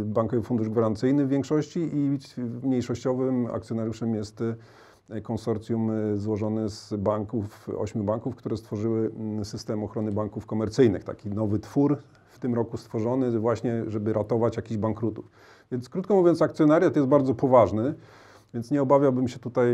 Bankowy 0.05 0.43
Fundusz 0.43 0.69
Gwarancyjny 0.69 1.27
w 1.27 1.29
większości 1.29 1.91
i 1.93 2.19
mniejszościowym 2.63 3.47
akcjonariuszem 3.47 4.15
jest 4.15 4.43
konsorcjum 5.21 5.91
y, 5.91 6.19
złożone 6.19 6.69
z 6.69 6.95
banków, 6.95 7.69
ośmiu 7.79 8.05
banków, 8.05 8.37
które 8.37 8.57
stworzyły 8.57 9.11
mm, 9.17 9.45
system 9.45 9.85
ochrony 9.85 10.13
banków 10.13 10.47
komercyjnych, 10.47 11.05
taki 11.05 11.29
nowy 11.29 11.59
twór 11.59 11.99
w 12.29 12.39
tym 12.39 12.55
roku 12.55 12.77
stworzony 12.77 13.39
właśnie, 13.39 13.83
żeby 13.87 14.13
ratować 14.13 14.57
jakichś 14.57 14.77
bankrutów. 14.77 15.31
Więc 15.73 15.89
krótko 15.89 16.15
mówiąc, 16.15 16.43
akcjonariat 16.43 16.97
jest 16.97 17.09
bardzo 17.09 17.35
poważny. 17.35 17.95
Więc 18.55 18.71
nie 18.71 18.83
obawiałbym 18.83 19.29
się 19.29 19.39
tutaj 19.39 19.69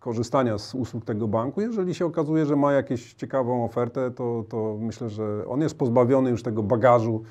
korzystania 0.00 0.58
z 0.58 0.74
usług 0.74 1.04
tego 1.04 1.28
banku. 1.28 1.60
Jeżeli 1.60 1.94
się 1.94 2.06
okazuje, 2.06 2.46
że 2.46 2.56
ma 2.56 2.72
jakąś 2.72 3.14
ciekawą 3.14 3.64
ofertę, 3.64 4.10
to, 4.10 4.44
to 4.48 4.76
myślę, 4.80 5.10
że 5.10 5.44
on 5.48 5.60
jest 5.60 5.78
pozbawiony 5.78 6.30
już 6.30 6.42
tego 6.42 6.62
bagażu 6.62 7.22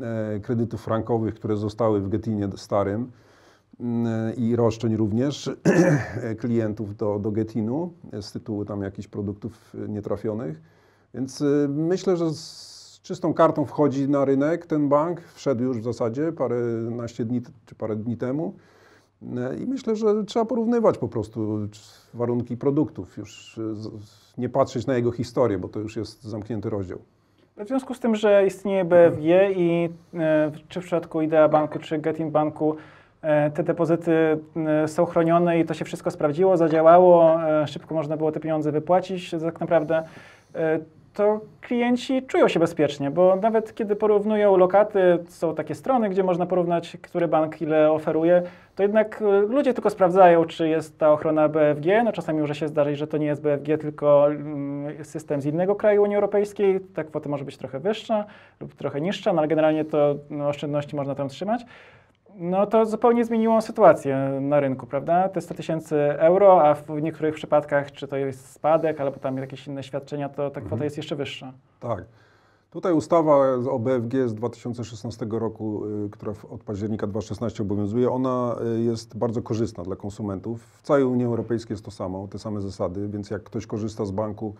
e, 0.00 0.40
kredytów 0.40 0.80
frankowych, 0.80 1.34
które 1.34 1.56
zostały 1.56 2.00
w 2.00 2.08
Getinie 2.08 2.48
starym 2.56 3.10
i 4.36 4.56
roszczeń 4.56 4.96
również 4.96 5.50
klientów 6.40 6.96
do, 6.96 7.18
do 7.18 7.30
Getinu 7.30 7.92
z 8.20 8.32
tytułu 8.32 8.64
tam 8.64 8.82
jakichś 8.82 9.08
produktów 9.08 9.74
nietrafionych. 9.88 10.60
Więc 11.14 11.42
e, 11.42 11.44
myślę, 11.68 12.16
że 12.16 12.30
z 12.30 13.00
czystą 13.02 13.34
kartą 13.34 13.64
wchodzi 13.64 14.08
na 14.08 14.24
rynek 14.24 14.66
ten 14.66 14.88
bank. 14.88 15.20
Wszedł 15.20 15.64
już 15.64 15.78
w 15.78 15.84
zasadzie 15.84 16.32
paręnaście 16.32 17.24
dni 17.24 17.42
t- 17.42 17.50
czy 17.66 17.74
parę 17.74 17.96
dni 17.96 18.16
temu. 18.16 18.54
E, 19.36 19.56
I 19.56 19.66
myślę, 19.66 19.96
że 19.96 20.24
trzeba 20.24 20.44
porównywać 20.44 20.98
po 20.98 21.08
prostu 21.08 21.58
warunki 22.14 22.56
produktów, 22.56 23.16
już 23.16 23.60
z- 23.72 23.88
nie 24.38 24.48
patrzeć 24.48 24.86
na 24.86 24.94
jego 24.96 25.10
historię, 25.12 25.58
bo 25.58 25.68
to 25.68 25.80
już 25.80 25.96
jest 25.96 26.22
zamknięty 26.22 26.70
rozdział. 26.70 26.98
W 27.64 27.68
związku 27.68 27.94
z 27.94 28.00
tym, 28.00 28.14
że 28.16 28.46
istnieje 28.46 28.84
BFG 28.84 29.52
i 29.56 29.88
czy 30.68 30.80
w 30.80 30.84
przypadku 30.84 31.20
Idea 31.20 31.48
Banku, 31.48 31.78
czy 31.78 31.98
Getin 31.98 32.30
Banku 32.30 32.76
te 33.54 33.62
depozyty 33.62 34.38
e, 34.56 34.88
są 34.88 35.04
chronione 35.04 35.60
i 35.60 35.64
to 35.64 35.74
się 35.74 35.84
wszystko 35.84 36.10
sprawdziło, 36.10 36.56
zadziałało, 36.56 37.42
e, 37.42 37.66
szybko 37.66 37.94
można 37.94 38.16
było 38.16 38.32
te 38.32 38.40
pieniądze 38.40 38.72
wypłacić 38.72 39.30
tak 39.30 39.60
naprawdę, 39.60 40.02
e, 40.54 40.78
to 41.14 41.40
klienci 41.60 42.22
czują 42.22 42.48
się 42.48 42.60
bezpiecznie, 42.60 43.10
bo 43.10 43.36
nawet 43.36 43.74
kiedy 43.74 43.96
porównują 43.96 44.56
lokaty, 44.56 45.18
są 45.28 45.54
takie 45.54 45.74
strony, 45.74 46.08
gdzie 46.08 46.22
można 46.22 46.46
porównać, 46.46 46.96
który 47.02 47.28
bank 47.28 47.62
ile 47.62 47.92
oferuje, 47.92 48.42
to 48.76 48.82
jednak 48.82 49.22
e, 49.22 49.40
ludzie 49.40 49.74
tylko 49.74 49.90
sprawdzają, 49.90 50.44
czy 50.44 50.68
jest 50.68 50.98
ta 50.98 51.12
ochrona 51.12 51.48
BFG. 51.48 52.02
No 52.04 52.12
czasami 52.12 52.40
może 52.40 52.54
się 52.54 52.68
zdarzyć, 52.68 52.98
że 52.98 53.06
to 53.06 53.16
nie 53.16 53.26
jest 53.26 53.42
BFG, 53.42 53.78
tylko 53.78 54.26
mm, 54.30 55.04
system 55.04 55.40
z 55.40 55.46
innego 55.46 55.74
kraju 55.74 56.02
Unii 56.02 56.16
Europejskiej. 56.16 56.80
Ta 56.80 57.04
kwota 57.04 57.28
może 57.28 57.44
być 57.44 57.56
trochę 57.56 57.80
wyższa 57.80 58.24
lub 58.60 58.74
trochę 58.74 59.00
niższa, 59.00 59.32
no 59.32 59.38
ale 59.38 59.48
generalnie 59.48 59.84
to 59.84 60.14
no, 60.30 60.48
oszczędności 60.48 60.96
można 60.96 61.14
tam 61.14 61.28
trzymać. 61.28 61.64
No 62.40 62.66
to 62.66 62.86
zupełnie 62.86 63.24
zmieniło 63.24 63.60
sytuację 63.60 64.38
na 64.40 64.60
rynku, 64.60 64.86
prawda? 64.86 65.28
Te 65.28 65.40
100 65.40 65.54
tysięcy 65.54 65.96
euro, 66.18 66.68
a 66.68 66.74
w 66.74 67.02
niektórych 67.02 67.34
przypadkach, 67.34 67.92
czy 67.92 68.08
to 68.08 68.16
jest 68.16 68.50
spadek, 68.50 69.00
albo 69.00 69.18
tam 69.18 69.36
jakieś 69.36 69.66
inne 69.66 69.82
świadczenia, 69.82 70.28
to 70.28 70.50
ta 70.50 70.60
kwota 70.60 70.84
jest 70.84 70.96
jeszcze 70.96 71.16
wyższa. 71.16 71.52
Tak. 71.80 72.04
Tutaj 72.70 72.92
ustawa 72.92 73.54
o 73.70 73.78
BFG 73.78 74.28
z 74.28 74.34
2016 74.34 75.26
roku, 75.30 75.84
y, 76.06 76.10
która 76.10 76.32
od 76.50 76.64
października 76.64 77.06
2016 77.06 77.62
obowiązuje, 77.62 78.10
ona 78.10 78.56
y, 78.76 78.80
jest 78.80 79.16
bardzo 79.16 79.42
korzystna 79.42 79.84
dla 79.84 79.96
konsumentów. 79.96 80.62
W 80.62 80.82
całej 80.82 81.04
Unii 81.04 81.24
Europejskiej 81.24 81.74
jest 81.74 81.84
to 81.84 81.90
samo, 81.90 82.28
te 82.28 82.38
same 82.38 82.60
zasady, 82.60 83.08
więc 83.08 83.30
jak 83.30 83.42
ktoś 83.42 83.66
korzysta 83.66 84.04
z 84.04 84.10
banku, 84.10 84.54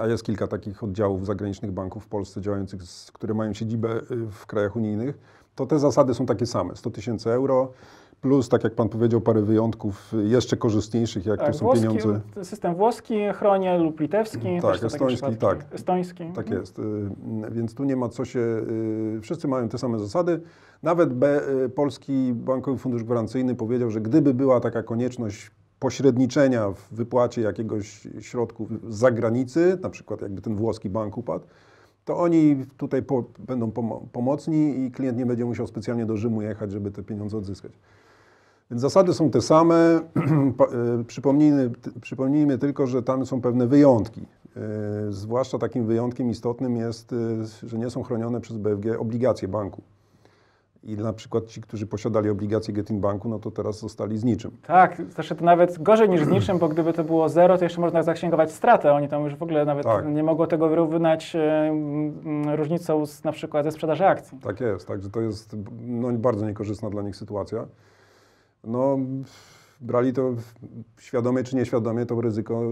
a 0.00 0.06
jest 0.06 0.24
kilka 0.24 0.46
takich 0.46 0.84
oddziałów 0.84 1.26
zagranicznych 1.26 1.72
banków 1.72 2.04
w 2.04 2.08
Polsce 2.08 2.40
działających, 2.40 2.80
które 3.12 3.34
mają 3.34 3.52
siedzibę 3.54 4.00
y, 4.10 4.26
w 4.30 4.46
krajach 4.46 4.76
unijnych, 4.76 5.18
to 5.54 5.66
te 5.66 5.78
zasady 5.78 6.14
są 6.14 6.26
takie 6.26 6.46
same. 6.46 6.76
100 6.76 6.90
tysięcy 6.90 7.30
euro, 7.30 7.72
Plus, 8.20 8.48
tak 8.48 8.64
jak 8.64 8.74
pan 8.74 8.88
powiedział, 8.88 9.20
parę 9.20 9.42
wyjątków 9.42 10.14
y, 10.14 10.28
jeszcze 10.28 10.56
korzystniejszych, 10.56 11.26
jak 11.26 11.40
to 11.40 11.46
są 11.46 11.52
Tak, 11.52 11.60
włoski, 11.60 11.86
pieniądze. 11.86 12.20
System 12.42 12.74
włoski 12.74 13.14
chroni 13.34 13.66
lub 13.78 14.00
litewski. 14.00 14.60
Tak, 14.62 14.80
też 14.80 14.92
są 14.92 14.98
takie 14.98 15.14
estoński, 15.14 15.36
tak. 15.36 15.64
Estoński. 15.72 16.24
Tak 16.34 16.46
mhm. 16.46 16.60
jest. 16.60 16.78
y, 16.78 16.82
Więc 17.50 17.74
tu 17.74 17.84
nie 17.84 17.96
ma 17.96 18.08
co 18.08 18.24
się. 18.24 18.40
Wszyscy 19.22 19.48
mają 19.48 19.68
te 19.68 19.78
same 19.78 19.98
zasady. 19.98 20.40
Nawet 20.82 21.12
B, 21.12 21.40
Polski 21.74 22.32
Bankowy 22.34 22.78
Fundusz 22.78 23.04
Gwarancyjny 23.04 23.54
powiedział, 23.54 23.90
że 23.90 24.00
gdyby 24.00 24.34
była 24.34 24.60
taka 24.60 24.82
konieczność 24.82 25.50
pośredniczenia 25.84 26.70
w 26.70 26.94
wypłacie 26.94 27.42
jakiegoś 27.42 28.08
środków 28.20 28.68
z 28.88 28.94
zagranicy, 28.96 29.78
na 29.82 29.90
przykład 29.90 30.22
jakby 30.22 30.42
ten 30.42 30.56
włoski 30.56 30.90
bank 30.90 31.18
upadł, 31.18 31.44
to 32.04 32.18
oni 32.18 32.66
tutaj 32.76 33.02
po, 33.02 33.24
będą 33.38 33.70
pomo- 33.70 34.00
pomocni 34.12 34.84
i 34.84 34.90
klient 34.90 35.18
nie 35.18 35.26
będzie 35.26 35.44
musiał 35.44 35.66
specjalnie 35.66 36.06
do 36.06 36.16
Rzymu 36.16 36.42
jechać, 36.42 36.72
żeby 36.72 36.90
te 36.90 37.02
pieniądze 37.02 37.36
odzyskać. 37.36 37.72
Więc 38.70 38.82
zasady 38.82 39.14
są 39.14 39.30
te 39.30 39.40
same. 39.40 39.74
Y, 41.00 41.04
Przypomnijmy, 41.04 41.70
przypomnijmy 42.00 42.58
tylko, 42.58 42.86
że 42.86 43.02
tam 43.02 43.26
są 43.26 43.40
pewne 43.40 43.66
wyjątki. 43.66 44.20
Y, 45.08 45.12
Zwłaszcza 45.12 45.58
takim 45.58 45.86
wyjątkiem 45.86 46.30
istotnym 46.30 46.76
jest, 46.76 47.12
y, 47.12 47.66
że 47.68 47.78
nie 47.78 47.90
są 47.90 48.02
chronione 48.02 48.40
przez 48.40 48.56
BFG 48.58 48.98
obligacje 48.98 49.48
banku. 49.48 49.82
I 50.84 50.96
na 50.96 51.12
przykład 51.12 51.46
ci, 51.46 51.60
którzy 51.60 51.86
posiadali 51.86 52.30
obligacje 52.30 52.74
Getin 52.74 53.00
Banku, 53.00 53.28
no 53.28 53.38
to 53.38 53.50
teraz 53.50 53.80
zostali 53.80 54.18
z 54.18 54.24
niczym. 54.24 54.50
Tak, 54.66 55.02
zresztą 55.14 55.34
to 55.34 55.44
nawet 55.44 55.82
gorzej 55.82 56.08
niż 56.08 56.24
z 56.24 56.28
niczym, 56.28 56.58
bo 56.58 56.68
gdyby 56.68 56.92
to 56.92 57.04
było 57.04 57.28
zero, 57.28 57.58
to 57.58 57.64
jeszcze 57.64 57.80
można 57.80 58.02
zaksięgować 58.02 58.52
stratę. 58.52 58.92
Oni 58.92 59.08
tam 59.08 59.24
już 59.24 59.36
w 59.36 59.42
ogóle 59.42 59.64
nawet 59.64 59.84
Tak. 59.84 60.06
nie 60.06 60.22
mogą 60.22 60.46
tego 60.46 60.68
wyrównać 60.68 61.36
e, 61.36 62.56
różnicą 62.56 63.06
z, 63.06 63.24
na 63.24 63.32
przykład 63.32 63.64
ze 63.64 63.72
sprzedaży 63.72 64.06
akcji. 64.06 64.38
Tak 64.38 64.60
jest, 64.60 64.88
także 64.88 65.10
to 65.10 65.20
jest 65.20 65.56
no, 65.80 66.12
bardzo 66.12 66.46
niekorzystna 66.46 66.90
dla 66.90 67.02
nich 67.02 67.16
sytuacja. 67.16 67.66
No, 68.64 68.98
brali 69.80 70.12
to 70.12 70.34
świadomie 71.00 71.44
czy 71.44 71.56
nieświadomie 71.56 72.06
to 72.06 72.20
ryzyko, 72.20 72.62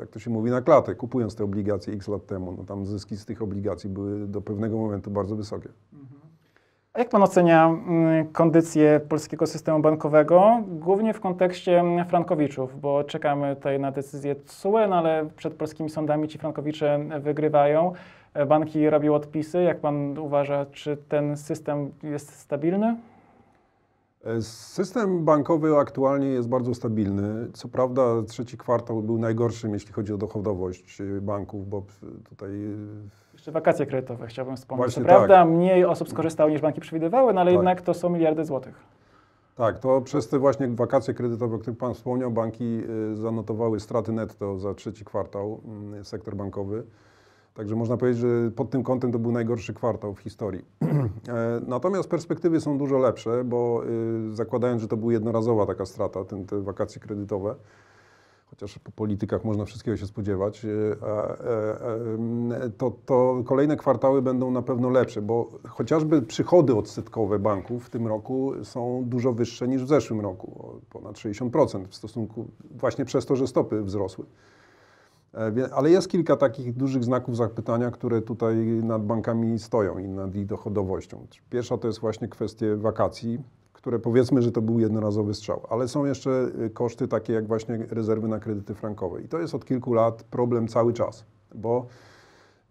jak 0.00 0.08
to 0.08 0.18
się 0.18 0.30
mówi, 0.30 0.50
na 0.50 0.62
klatę, 0.62 0.94
kupując 0.94 1.34
te 1.34 1.44
obligacje 1.44 1.94
x 1.94 2.08
lat 2.08 2.26
temu. 2.26 2.54
No, 2.58 2.64
tam 2.64 2.86
zyski 2.86 3.16
z 3.16 3.24
tych 3.24 3.42
obligacji 3.42 3.90
były 3.90 4.26
do 4.26 4.40
pewnego 4.40 4.76
momentu 4.76 5.10
bardzo 5.10 5.36
wysokie. 5.36 5.68
Jak 6.98 7.08
pan 7.08 7.22
ocenia 7.22 7.66
mm, 7.66 8.26
kondycję 8.32 9.00
polskiego 9.08 9.46
systemu 9.46 9.80
bankowego, 9.80 10.62
głównie 10.68 11.14
w 11.14 11.20
kontekście 11.20 11.80
mm, 11.80 12.06
frankowiczów, 12.06 12.80
bo 12.80 13.04
czekamy 13.04 13.56
tutaj 13.56 13.80
na 13.80 13.92
decyzję 13.92 14.34
TSUE, 14.34 14.86
no 14.88 14.96
ale 14.96 15.28
przed 15.36 15.54
polskimi 15.54 15.90
sądami 15.90 16.28
ci 16.28 16.38
frankowicze 16.38 17.00
wygrywają. 17.20 17.92
E, 18.34 18.46
Banki 18.46 18.90
robią 18.90 19.14
odpisy. 19.14 19.62
Jak 19.62 19.80
pan 19.80 20.18
uważa, 20.18 20.66
czy 20.72 20.96
ten 20.96 21.36
system 21.36 21.92
jest 22.02 22.38
stabilny? 22.38 22.96
E, 24.24 24.42
System 24.42 25.24
bankowy 25.24 25.76
aktualnie 25.76 26.26
jest 26.26 26.48
bardzo 26.48 26.74
stabilny. 26.74 27.46
Co 27.52 27.68
prawda 27.68 28.02
trzeci 28.28 28.56
kwartał 28.58 29.02
był 29.02 29.18
najgorszym, 29.18 29.74
jeśli 29.74 29.92
chodzi 29.92 30.12
o 30.12 30.16
dochodowość 30.18 31.00
e, 31.00 31.20
banków, 31.20 31.68
bo 31.68 31.78
e, 31.78 32.28
tutaj 32.28 32.50
Jeszcze 33.32 33.52
wakacje 33.52 33.86
kredytowe 33.86 34.26
chciałbym 34.26 34.56
wspomnieć. 34.56 34.84
Właśnie 34.86 35.02
Co 35.02 35.08
tak. 35.08 35.16
prawda 35.16 35.44
mniej 35.44 35.84
osób 35.84 36.08
skorzystało 36.08 36.50
niż 36.50 36.60
banki 36.60 36.80
przewidywały, 36.80 37.34
no 37.34 37.40
ale 37.40 37.50
Tak. 37.50 37.56
jednak 37.56 37.82
to 37.82 37.94
są 37.94 38.10
miliardy 38.10 38.44
złotych. 38.44 38.74
Tak, 39.54 39.78
to 39.78 40.00
przez 40.00 40.28
te 40.28 40.38
właśnie 40.38 40.68
wakacje 40.68 41.14
kredytowe, 41.14 41.56
o 41.56 41.58
których 41.58 41.78
Pan 41.78 41.94
wspomniał, 41.94 42.30
banki 42.30 42.80
zanotowały 43.14 43.80
straty 43.80 44.12
netto 44.12 44.58
za 44.58 44.74
trzeci 44.74 45.04
kwartał, 45.04 45.60
mm, 45.64 46.04
sektor 46.04 46.34
bankowy. 46.36 46.82
Także 47.58 47.76
można 47.76 47.96
powiedzieć, 47.96 48.20
że 48.20 48.50
pod 48.50 48.70
tym 48.70 48.82
kątem 48.82 49.12
to 49.12 49.18
był 49.18 49.32
najgorszy 49.32 49.74
kwartał 49.74 50.14
w 50.14 50.18
historii. 50.18 50.64
E, 51.28 51.60
Natomiast 51.66 52.08
perspektywy 52.08 52.60
są 52.60 52.78
dużo 52.78 52.98
lepsze, 52.98 53.44
bo 53.44 53.82
y, 54.30 54.34
zakładając, 54.34 54.82
że 54.82 54.88
to 54.88 54.96
była 54.96 55.12
jednorazowa 55.12 55.66
taka 55.66 55.86
strata, 55.86 56.24
ten, 56.24 56.46
te 56.46 56.62
wakacje 56.62 57.00
kredytowe, 57.00 57.54
chociaż 58.46 58.78
po 58.78 58.92
politykach 58.92 59.44
można 59.44 59.64
wszystkiego 59.64 59.96
się 59.96 60.06
spodziewać, 60.06 60.64
y, 60.64 60.96
e, 61.02 61.80
em, 62.14 62.52
to, 62.78 62.92
to 63.06 63.42
kolejne 63.46 63.76
kwartały 63.76 64.22
będą 64.22 64.50
na 64.50 64.62
pewno 64.62 64.90
lepsze, 64.90 65.22
bo 65.22 65.48
chociażby 65.68 66.22
przychody 66.22 66.76
odsetkowe 66.76 67.38
banków 67.38 67.86
w 67.86 67.90
tym 67.90 68.06
roku 68.06 68.52
są 68.62 69.04
dużo 69.06 69.32
wyższe 69.32 69.68
niż 69.68 69.84
w 69.84 69.88
zeszłym 69.88 70.20
roku, 70.20 70.80
ponad 70.90 71.16
60% 71.16 71.88
w 71.88 71.94
stosunku 71.94 72.46
właśnie 72.70 73.04
przez 73.04 73.26
to, 73.26 73.36
że 73.36 73.46
stopy 73.46 73.82
wzrosły. 73.82 74.24
E, 75.34 75.74
Ale 75.74 75.90
jest 75.90 76.08
kilka 76.08 76.36
takich 76.36 76.72
dużych 76.76 77.04
znaków 77.04 77.36
zapytania, 77.36 77.90
które 77.90 78.22
tutaj 78.22 78.56
nad 78.66 79.04
bankami 79.04 79.58
stoją 79.58 79.98
i 79.98 80.08
nad 80.08 80.34
ich 80.34 80.46
dochodowością. 80.46 81.26
Pierwsza 81.50 81.78
to 81.78 81.86
jest 81.86 82.00
właśnie 82.00 82.28
kwestie 82.28 82.76
wakacji, 82.76 83.38
które 83.72 83.98
powiedzmy, 83.98 84.42
że 84.42 84.52
to 84.52 84.62
był 84.62 84.80
jednorazowy 84.80 85.34
strzał, 85.34 85.66
ale 85.70 85.88
są 85.88 86.04
jeszcze 86.04 86.50
y, 86.66 86.70
koszty 86.70 87.08
takie 87.08 87.32
jak 87.32 87.46
właśnie 87.46 87.86
rezerwy 87.90 88.28
na 88.28 88.38
kredyty 88.40 88.74
frankowe. 88.74 89.22
I 89.22 89.28
to 89.28 89.38
jest 89.38 89.54
od 89.54 89.64
kilku 89.64 89.92
lat 89.94 90.22
problem 90.22 90.68
cały 90.68 90.92
czas, 90.92 91.24
bo 91.54 91.86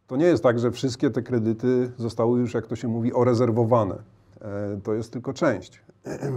to 0.07 0.15
nie 0.17 0.25
jest 0.25 0.43
tak, 0.43 0.59
że 0.59 0.71
wszystkie 0.71 1.09
te 1.09 1.21
kredyty 1.21 1.91
zostały 1.97 2.39
już, 2.39 2.53
jak 2.53 2.67
to 2.67 2.75
się 2.75 2.87
mówi, 2.87 3.13
orezerwowane. 3.13 3.95
E, 4.41 4.79
To 4.83 4.93
jest 4.93 5.13
tylko 5.13 5.33
część. 5.33 5.81
E, 6.05 6.31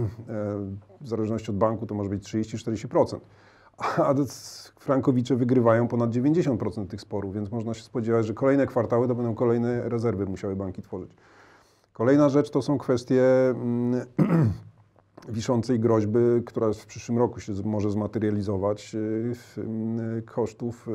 W 1.01 1.07
zależności 1.07 1.51
od 1.51 1.57
banku 1.57 1.85
to 1.85 1.95
może 1.95 2.09
być 2.09 2.23
30-40%. 2.23 3.19
A 3.77 4.13
frankowicze 4.79 5.35
wygrywają 5.35 5.87
ponad 5.87 6.09
90% 6.09 6.87
tych 6.87 7.01
sporów, 7.01 7.33
więc 7.33 7.51
można 7.51 7.73
się 7.73 7.83
spodziewać, 7.83 8.25
że 8.25 8.33
kolejne 8.33 8.65
kwartały 8.65 9.07
to 9.07 9.15
będą 9.15 9.35
kolejne 9.35 9.89
rezerwy 9.89 10.25
musiały 10.25 10.55
banki 10.55 10.81
tworzyć. 10.81 11.11
Kolejna 11.93 12.29
rzecz 12.29 12.49
to 12.49 12.61
są 12.61 12.77
kwestie 12.77 13.23
mm, 13.49 14.05
wiszącej 15.29 15.79
groźby, 15.79 16.19
która 16.45 16.73
w 16.73 16.85
przyszłym 16.85 17.17
roku 17.17 17.39
się 17.39 17.53
może 17.63 17.91
zmaterializować, 17.91 18.95
y, 18.95 19.33
mm, 19.57 20.21
kosztów, 20.21 20.87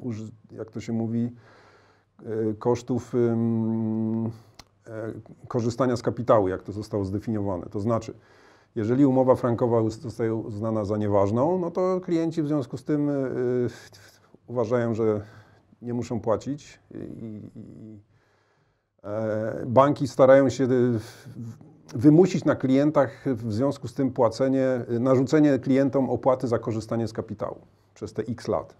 uży- 0.00 0.30
jak 0.52 0.70
to 0.70 0.80
się 0.80 0.92
mówi, 0.92 1.32
y, 2.22 2.54
kosztów 2.58 3.14
ym, 3.14 4.30
e, 4.86 5.12
korzystania 5.48 5.96
z 5.96 6.02
kapitału, 6.02 6.48
jak 6.48 6.62
to 6.62 6.72
zostało 6.72 7.04
zdefiniowane. 7.04 7.66
To 7.66 7.80
znaczy, 7.80 8.14
jeżeli 8.74 9.06
umowa 9.06 9.34
frankowa 9.34 9.90
zostaje 9.90 10.34
uznana 10.34 10.84
za 10.84 10.96
nieważną, 10.96 11.58
no 11.58 11.70
to 11.70 12.00
klienci 12.00 12.42
w 12.42 12.46
związku 12.46 12.76
z 12.76 12.84
tym 12.84 13.08
y, 13.08 13.12
y, 13.12 13.68
uważają, 14.46 14.94
że 14.94 15.20
nie 15.82 15.94
muszą 15.94 16.20
płacić 16.20 16.80
e, 19.02 19.66
banki 19.66 20.08
starają 20.08 20.48
się 20.48 20.64
y, 20.64 20.68
wymusić 21.94 22.44
na 22.44 22.56
klientach 22.56 23.24
w 23.26 23.52
związku 23.52 23.88
z 23.88 23.94
tym 23.94 24.10
płacenie, 24.10 24.84
narzucenie 25.00 25.58
klientom 25.58 26.10
opłaty 26.10 26.48
za 26.48 26.58
korzystanie 26.58 27.08
z 27.08 27.12
kapitału 27.12 27.58
przez 27.94 28.12
te 28.12 28.22
x 28.22 28.48
lat. 28.48 28.74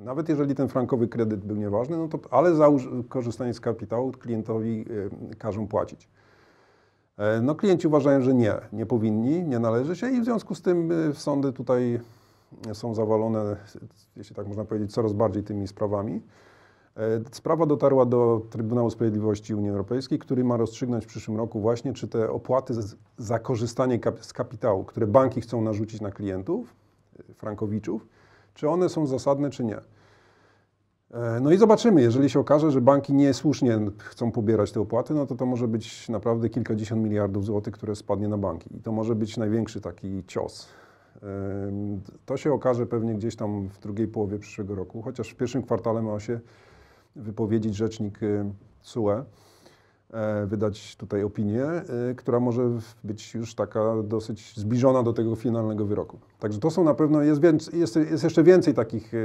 Nawet 0.00 0.28
jeżeli 0.28 0.54
ten 0.54 0.68
frankowy 0.68 1.08
kredyt 1.08 1.44
był 1.44 1.56
nieważny, 1.56 1.96
no 1.96 2.08
to, 2.08 2.18
ale 2.30 2.54
za 2.54 2.68
korzystanie 3.08 3.54
z 3.54 3.60
kapitału 3.60 4.12
klientowi 4.12 4.84
każą 5.38 5.68
płacić. 5.68 6.08
E, 7.18 7.40
No 7.42 7.54
klienci 7.54 7.88
uważają, 7.88 8.22
że 8.22 8.34
nie, 8.34 8.54
nie 8.72 8.86
powinni, 8.86 9.42
nie 9.42 9.58
należy 9.58 9.96
się 9.96 10.10
i 10.10 10.20
w 10.20 10.24
związku 10.24 10.54
z 10.54 10.62
tym 10.62 10.92
y, 11.10 11.14
sądy 11.14 11.52
tutaj 11.52 12.00
są 12.72 12.94
zawalone, 12.94 13.56
jeśli 14.16 14.36
tak 14.36 14.46
można 14.46 14.64
powiedzieć, 14.64 14.92
coraz 14.92 15.12
bardziej 15.12 15.42
tymi 15.42 15.68
sprawami. 15.68 16.22
E, 16.96 17.00
Sprawa 17.30 17.66
dotarła 17.66 18.06
do 18.06 18.42
Trybunału 18.50 18.90
Sprawiedliwości 18.90 19.54
Unii 19.54 19.70
Europejskiej, 19.70 20.18
który 20.18 20.44
ma 20.44 20.56
rozstrzygnąć 20.56 21.04
w 21.04 21.08
przyszłym 21.08 21.36
roku 21.36 21.60
właśnie, 21.60 21.92
czy 21.92 22.08
te 22.08 22.30
opłaty 22.30 22.74
za 23.18 23.38
korzystanie 23.38 24.00
z 24.20 24.32
kapitału, 24.32 24.84
które 24.84 25.06
banki 25.06 25.40
chcą 25.40 25.62
narzucić 25.62 26.00
na 26.00 26.10
klientów, 26.10 26.74
frankowiczów, 27.34 28.06
czy 28.54 28.68
one 28.68 28.88
są 28.88 29.06
zasadne, 29.06 29.50
czy 29.50 29.64
nie. 29.64 29.80
E, 31.14 31.40
No 31.40 31.52
i 31.52 31.58
zobaczymy, 31.58 32.02
jeżeli 32.02 32.30
się 32.30 32.40
okaże, 32.40 32.70
że 32.70 32.80
banki 32.80 33.14
niesłusznie 33.14 33.80
chcą 33.98 34.32
pobierać 34.32 34.72
te 34.72 34.80
opłaty, 34.80 35.14
no 35.14 35.26
to 35.26 35.34
to 35.34 35.46
może 35.46 35.68
być 35.68 36.08
naprawdę 36.08 36.48
kilkadziesiąt 36.48 37.02
miliardów 37.02 37.44
złotych, 37.44 37.74
które 37.74 37.96
spadnie 37.96 38.28
na 38.28 38.38
banki. 38.38 38.76
I 38.76 38.80
to 38.80 38.92
może 38.92 39.14
być 39.14 39.36
największy 39.36 39.80
taki 39.80 40.24
cios. 40.26 40.68
To 42.26 42.36
się 42.36 42.52
okaże 42.52 42.86
pewnie 42.86 43.14
gdzieś 43.14 43.36
tam 43.36 43.68
w 43.68 43.78
drugiej 43.78 44.08
połowie 44.08 44.38
przyszłego 44.38 44.74
roku, 44.74 45.02
chociaż 45.02 45.30
w 45.30 45.34
pierwszym 45.34 45.62
kwartale 45.62 46.02
ma 46.02 46.20
się 46.20 46.40
wypowiedzieć 47.16 47.76
rzecznik 47.76 48.22
y, 48.22 48.44
TSUE, 48.82 49.10
e, 49.10 49.24
wydać 50.46 50.96
tutaj 50.96 51.22
opinię, 51.22 51.64
y, 52.10 52.14
która 52.14 52.40
może 52.40 52.70
być 53.04 53.34
już 53.34 53.54
taka 53.54 54.02
dosyć 54.02 54.56
zbliżona 54.56 55.02
do 55.02 55.12
tego 55.12 55.36
finalnego 55.36 55.86
wyroku. 55.86 56.18
Także 56.40 56.60
to 56.60 56.70
są 56.70 56.84
na 56.84 56.94
pewno, 56.94 57.22
jest, 57.22 57.40
więc, 57.40 57.72
jest, 57.72 57.96
jest 57.96 58.24
jeszcze 58.24 58.42
więcej 58.42 58.74
takich 58.74 59.12
e, 59.14 59.18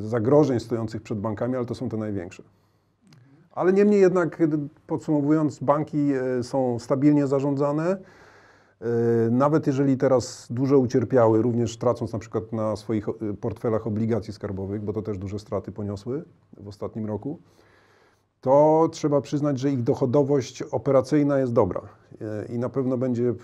zagrożeń 0.00 0.60
stojących 0.60 1.02
przed 1.02 1.18
bankami, 1.18 1.56
ale 1.56 1.66
to 1.66 1.74
są 1.74 1.88
te 1.88 1.96
największe. 1.96 2.42
Ale 3.52 3.72
niemniej 3.72 4.00
jednak, 4.00 4.42
podsumowując, 4.86 5.58
banki 5.58 6.10
są 6.42 6.78
stabilnie 6.78 7.26
zarządzane. 7.26 7.96
Nawet 9.30 9.66
jeżeli 9.66 9.96
teraz 9.96 10.46
dużo 10.50 10.78
ucierpiały, 10.78 11.42
również 11.42 11.76
tracąc 11.76 12.12
na 12.12 12.18
przykład 12.18 12.52
na 12.52 12.76
swoich 12.76 13.06
portfelach 13.40 13.86
obligacji 13.86 14.32
skarbowych, 14.32 14.82
bo 14.82 14.92
to 14.92 15.02
też 15.02 15.18
duże 15.18 15.38
straty 15.38 15.72
poniosły 15.72 16.24
w 16.56 16.68
ostatnim 16.68 17.06
roku, 17.06 17.38
to 18.46 18.88
trzeba 18.92 19.20
przyznać, 19.20 19.58
że 19.58 19.70
ich 19.70 19.82
dochodowość 19.82 20.62
operacyjna 20.62 21.38
jest 21.38 21.52
dobra 21.52 21.80
e, 22.20 22.54
i 22.54 22.58
na 22.58 22.68
pewno 22.68 22.98
będzie 22.98 23.34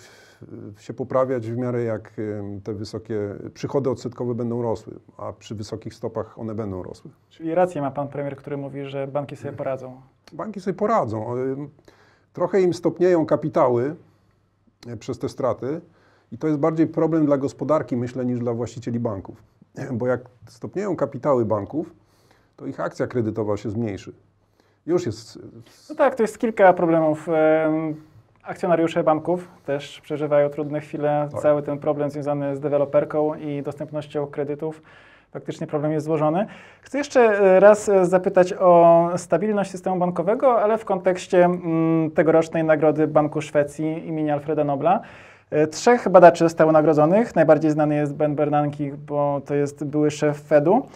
się 0.78 0.94
poprawiać 0.94 1.50
w 1.50 1.56
miarę 1.56 1.82
jak 1.82 2.12
e, 2.18 2.60
te 2.60 2.74
wysokie 2.74 3.18
przychody 3.54 3.90
odsetkowe 3.90 4.34
będą 4.34 4.62
rosły, 4.62 4.94
a 5.16 5.32
przy 5.32 5.54
wysokich 5.54 5.94
stopach 5.94 6.38
one 6.38 6.54
będą 6.54 6.82
rosły. 6.82 7.10
Czyli 7.30 7.54
rację 7.54 7.80
ma 7.80 7.90
pan 7.90 8.08
premier, 8.08 8.36
który 8.36 8.56
mówi, 8.56 8.84
że 8.84 9.06
banki 9.06 9.36
sobie 9.36 9.52
poradzą. 9.52 10.00
Banki 10.32 10.60
sobie 10.60 10.74
poradzą. 10.74 11.36
E, 11.36 11.38
Trochę 12.32 12.60
im 12.60 12.74
stopnieją 12.74 13.26
kapitały 13.26 13.96
przez 14.98 15.18
te 15.18 15.28
straty 15.28 15.80
i 16.32 16.38
to 16.38 16.46
jest 16.46 16.58
bardziej 16.58 16.86
problem 16.86 17.26
dla 17.26 17.38
gospodarki, 17.38 17.96
myślę, 17.96 18.24
niż 18.24 18.38
dla 18.38 18.52
właścicieli 18.54 19.00
banków. 19.00 19.42
Bo 19.92 20.06
jak 20.06 20.20
stopnieją 20.48 20.96
kapitały 20.96 21.44
banków, 21.44 21.94
to 22.56 22.66
ich 22.66 22.80
akcja 22.80 23.06
kredytowa 23.06 23.56
się 23.56 23.70
zmniejszy. 23.70 24.12
Już 24.86 25.06
jest. 25.06 25.38
No 25.90 25.94
tak, 25.94 26.14
to 26.14 26.22
jest 26.22 26.38
kilka 26.38 26.72
problemów. 26.72 27.28
Em, 27.28 27.94
Akcjonariusze 28.42 29.04
banków 29.04 29.48
też 29.66 30.00
przeżywają 30.00 30.48
trudne 30.48 30.80
chwile. 30.80 31.28
Tak. 31.32 31.42
Cały 31.42 31.62
ten 31.62 31.78
problem 31.78 32.10
związany 32.10 32.56
z 32.56 32.60
deweloperką 32.60 33.34
i 33.34 33.62
dostępnością 33.62 34.26
kredytów. 34.26 34.82
Faktycznie 35.32 35.66
problem 35.66 35.92
jest 35.92 36.06
złożony. 36.06 36.46
Chcę 36.80 36.98
jeszcze 36.98 37.20
e, 37.20 37.60
raz 37.60 37.88
e, 37.88 38.06
zapytać 38.06 38.52
o 38.52 39.10
stabilność 39.16 39.70
systemu 39.70 39.98
bankowego, 39.98 40.62
ale 40.62 40.78
w 40.78 40.84
kontekście 40.84 41.44
mm, 41.44 42.10
tegorocznej 42.10 42.64
nagrody 42.64 43.06
Banku 43.06 43.42
Szwecji 43.42 44.08
imienia 44.08 44.34
Alfreda 44.34 44.64
Nobla. 44.64 45.00
E, 45.50 45.66
Trzech 45.66 46.08
badaczy 46.08 46.44
zostało 46.44 46.72
nagrodzonych. 46.72 47.36
Najbardziej 47.36 47.70
znany 47.70 47.94
jest 47.94 48.14
Ben 48.14 48.34
Bernanke, 48.34 48.84
bo 49.06 49.40
to 49.46 49.54
jest 49.54 49.84
były 49.84 50.10
szef 50.10 50.40
Fedu. 50.40 50.86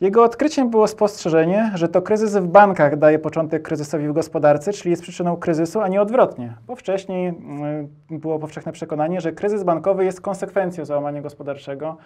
Jego 0.00 0.24
odkryciem 0.24 0.70
było 0.70 0.86
spostrzeżenie, 0.86 1.72
że 1.74 1.88
to 1.88 2.02
kryzys 2.02 2.36
w 2.36 2.46
bankach 2.46 2.98
daje 2.98 3.18
początek 3.18 3.62
kryzysowi 3.62 4.08
w 4.08 4.12
gospodarce, 4.12 4.72
czyli 4.72 4.90
jest 4.90 5.02
przyczyną 5.02 5.36
kryzysu, 5.36 5.80
a 5.80 5.88
nie 5.88 6.02
odwrotnie. 6.02 6.56
Bo 6.66 6.76
wcześniej 6.76 7.28
mm, 7.28 7.88
było 8.10 8.38
powszechne 8.38 8.72
przekonanie, 8.72 9.20
że 9.20 9.32
kryzys 9.32 9.62
bankowy 9.62 10.04
jest 10.04 10.20
konsekwencją 10.20 10.84
załamania 10.84 11.22
gospodarczego. 11.22 11.96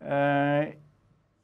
E, 0.00 0.72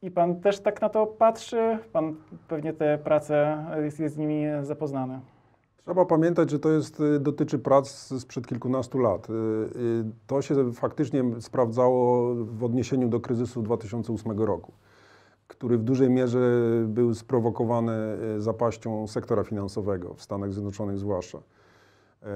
I 0.01 0.11
pan 0.11 0.41
też 0.41 0.59
tak 0.59 0.81
na 0.81 0.89
to 0.89 1.07
patrzy? 1.07 1.77
Pan 1.93 2.15
pewnie 2.47 2.73
te 2.73 2.97
prace 2.97 3.65
jest, 3.83 3.99
jest 3.99 4.15
z 4.15 4.17
nimi 4.17 4.43
zapoznany. 4.61 5.19
Trzeba 5.85 6.05
pamiętać, 6.05 6.49
że 6.49 6.59
to 6.59 6.69
jest, 6.69 6.99
y, 6.99 7.19
dotyczy 7.19 7.59
prac 7.59 7.89
sprzed 8.19 8.47
kilkunastu 8.47 8.99
lat. 8.99 9.27
To 10.27 10.41
się 10.41 10.73
faktycznie 10.73 11.23
sprawdzało 11.39 12.35
w 12.35 12.63
odniesieniu 12.63 13.07
do 13.07 13.19
kryzysu 13.19 13.61
2008 13.61 14.39
roku, 14.39 14.71
który 15.49 15.77
w 15.77 15.83
dużej 15.83 16.09
mierze 16.09 16.39
był 16.87 17.13
sprowokowany 17.13 18.17
y, 18.37 18.41
zapaścią 18.41 19.07
sektora 19.07 19.43
finansowego, 19.43 20.13
w 20.13 20.21
Stanach 20.21 20.53
Zjednoczonych 20.53 20.97
zwłaszcza. 20.97 21.37
E, 21.37 22.27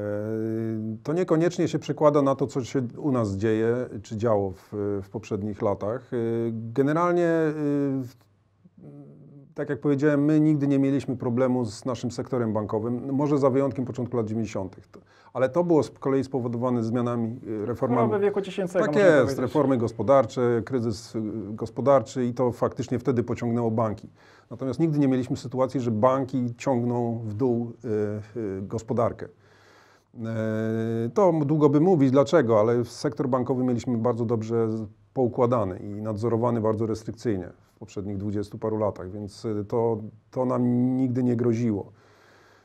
To 1.04 1.14
niekoniecznie 1.14 1.68
się 1.68 1.80
przekłada 1.80 2.22
na 2.22 2.36
to, 2.36 2.48
co 2.48 2.64
się 2.64 2.88
u 2.98 3.12
nas 3.12 3.36
dzieje, 3.38 3.76
czy 4.04 4.18
działo 4.18 4.52
w, 4.52 5.00
w 5.04 5.10
poprzednich 5.10 5.62
latach. 5.62 6.14
Y, 6.14 6.52
Generalnie, 6.54 7.30
tak 9.56 9.70
jak 9.70 9.80
powiedziałem, 9.80 10.26
my 10.26 10.40
nigdy 10.40 10.68
nie 10.68 10.80
mieliśmy 10.80 11.16
problemu 11.18 11.66
z 11.66 11.86
naszym 11.86 12.12
sektorem 12.12 12.54
bankowym, 12.54 13.12
może 13.14 13.38
za 13.38 13.50
wyjątkiem 13.50 13.86
początku 13.86 14.18
lat 14.18 14.26
90., 14.26 14.76
To- 14.92 15.00
ale 15.34 15.50
to 15.50 15.64
było 15.64 15.84
z 15.84 15.90
kolei 15.90 16.24
spowodowane 16.24 16.84
zmianami, 16.84 17.40
y, 17.48 17.66
reformami. 17.66 18.08
Choroby 18.08 18.26
wieku 18.26 18.42
dziesięcego. 18.42 18.86
Tak 18.86 18.96
jest, 18.96 19.18
powiedzieć. 19.18 19.38
reformy 19.40 19.78
gospodarcze, 19.78 20.62
kryzys 20.66 21.16
y, 21.16 21.22
gospodarczy 21.48 22.26
i 22.26 22.34
to 22.34 22.52
faktycznie 22.52 23.00
wtedy 23.00 23.24
pociągnęło 23.24 23.72
banki. 23.72 24.10
Natomiast 24.50 24.80
nigdy 24.80 25.00
nie 25.00 25.08
mieliśmy 25.08 25.38
sytuacji, 25.38 25.80
że 25.80 25.92
banki 25.92 26.54
ciągną 26.58 27.22
w 27.26 27.34
dół 27.34 27.74
y, 27.86 28.62
gospodarkę. 28.62 29.28
E, 30.26 31.10
To 31.14 31.34
długo 31.46 31.70
by 31.70 31.80
mówić 31.80 32.12
dlaczego, 32.12 32.60
ale 32.60 32.86
sektor 32.86 33.28
bankowy 33.30 33.64
mieliśmy 33.64 33.98
bardzo 33.98 34.26
dobrze 34.26 34.68
poukładany 35.14 35.78
i 35.80 36.02
nadzorowany 36.02 36.62
bardzo 36.62 36.86
restrykcyjnie 36.86 37.50
poprzednich 37.84 38.18
dwudziestu 38.18 38.58
paru 38.58 38.78
latach, 38.78 39.12
więc 39.12 39.46
y, 39.46 39.66
to, 39.66 39.98
to 40.32 40.46
nam 40.46 40.98
nigdy 40.98 41.24
nie 41.24 41.36
groziło. 41.36 41.92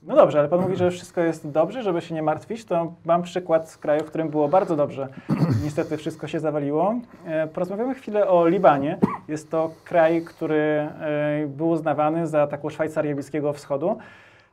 No 0.03 0.17
dobrze, 0.17 0.39
ale 0.39 0.49
pan 0.49 0.61
mówi, 0.61 0.77
że 0.77 0.91
wszystko 0.91 1.21
jest 1.21 1.51
dobrze, 1.51 1.83
żeby 1.83 2.01
się 2.01 2.15
nie 2.15 2.23
martwić. 2.23 2.65
To 2.65 2.95
mam 3.05 3.23
przykład 3.23 3.71
z 3.71 3.77
kraju, 3.77 4.05
w 4.05 4.07
którym 4.07 4.29
było 4.29 4.49
bardzo 4.49 4.77
dobrze. 4.77 5.09
Niestety 5.65 5.97
wszystko 5.97 6.27
się 6.27 6.41
zawaliło. 6.41 6.95
E, 7.25 7.47
Porozmawiamy 7.47 7.95
chwilę 7.95 8.29
o 8.29 8.49
Libanie. 8.49 8.99
Jest 9.29 9.51
to 9.51 9.71
kraj, 9.85 10.23
który 10.25 10.57
e, 10.57 11.47
był 11.47 11.69
uznawany 11.69 12.27
za 12.27 12.47
taką 12.47 12.71
Szwajcarię 12.71 13.15
Bliskiego 13.15 13.53
Wschodu. 13.53 13.99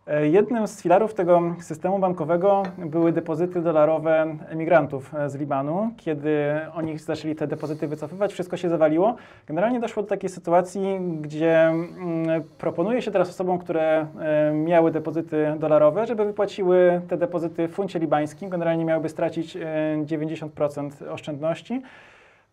E, 0.07 0.27
Jednym 0.27 0.67
z 0.67 0.81
filarów 0.81 1.13
tego 1.13 1.41
systemu 1.59 1.99
bankowego 1.99 2.63
były 2.77 3.11
depozyty 3.11 3.61
dolarowe 3.61 4.37
emigrantów 4.49 5.15
e, 5.15 5.29
z 5.29 5.35
Libanu. 5.35 5.91
Kiedy 5.97 6.55
oni 6.75 6.97
zaczęli 6.97 7.35
te 7.35 7.47
depozyty 7.47 7.87
wycofywać, 7.87 8.33
wszystko 8.33 8.57
się 8.57 8.69
zawaliło. 8.69 9.15
Generalnie 9.47 9.79
doszło 9.79 10.03
do 10.03 10.09
takiej 10.09 10.29
sytuacji, 10.29 10.99
gdzie 11.21 11.61
mm, 11.61 12.43
proponuje 12.57 13.01
się 13.01 13.11
teraz 13.11 13.29
osobom, 13.29 13.59
które 13.59 14.07
e, 14.19 14.53
miały 14.53 14.91
depozyty 14.91 15.55
dolarowe, 15.59 16.07
żeby 16.07 16.25
wypłaciły 16.25 17.01
te 17.07 17.17
depozyty 17.17 17.67
w 17.67 17.71
funcie 17.71 17.99
libańskim. 17.99 18.49
Generalnie 18.49 18.85
miałyby 18.85 19.09
stracić 19.09 19.55
e, 19.55 19.61
90% 20.05 21.09
oszczędności. 21.09 21.81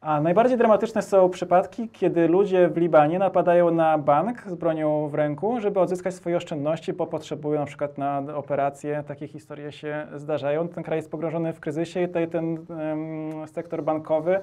A 0.02 0.20
najbardziej 0.20 0.58
dramatyczne 0.58 1.02
są 1.02 1.30
przypadki, 1.30 1.88
kiedy 1.88 2.28
ludzie 2.28 2.68
w 2.68 2.76
Libanie 2.76 3.18
napadają 3.18 3.70
na 3.70 3.98
bank 3.98 4.42
z 4.46 4.54
bronią 4.54 5.08
w 5.08 5.14
ręku, 5.14 5.60
żeby 5.60 5.80
odzyskać 5.80 6.14
swoje 6.14 6.36
oszczędności, 6.36 6.92
bo 6.92 7.06
potrzebują 7.06 7.60
na 7.60 7.66
przykład 7.66 7.98
na 7.98 8.22
operacje. 8.34 9.04
Takie 9.06 9.28
historie 9.28 9.72
się 9.72 10.06
zdarzają. 10.16 10.68
Ten 10.68 10.84
kraj 10.84 10.98
jest 10.98 11.10
pogrążony 11.10 11.52
w 11.52 11.60
kryzysie 11.60 12.02
i 12.02 12.06
tutaj 12.06 12.28
ten 12.28 12.58
em, 12.70 13.48
sektor 13.48 13.82
bankowy 13.82 14.40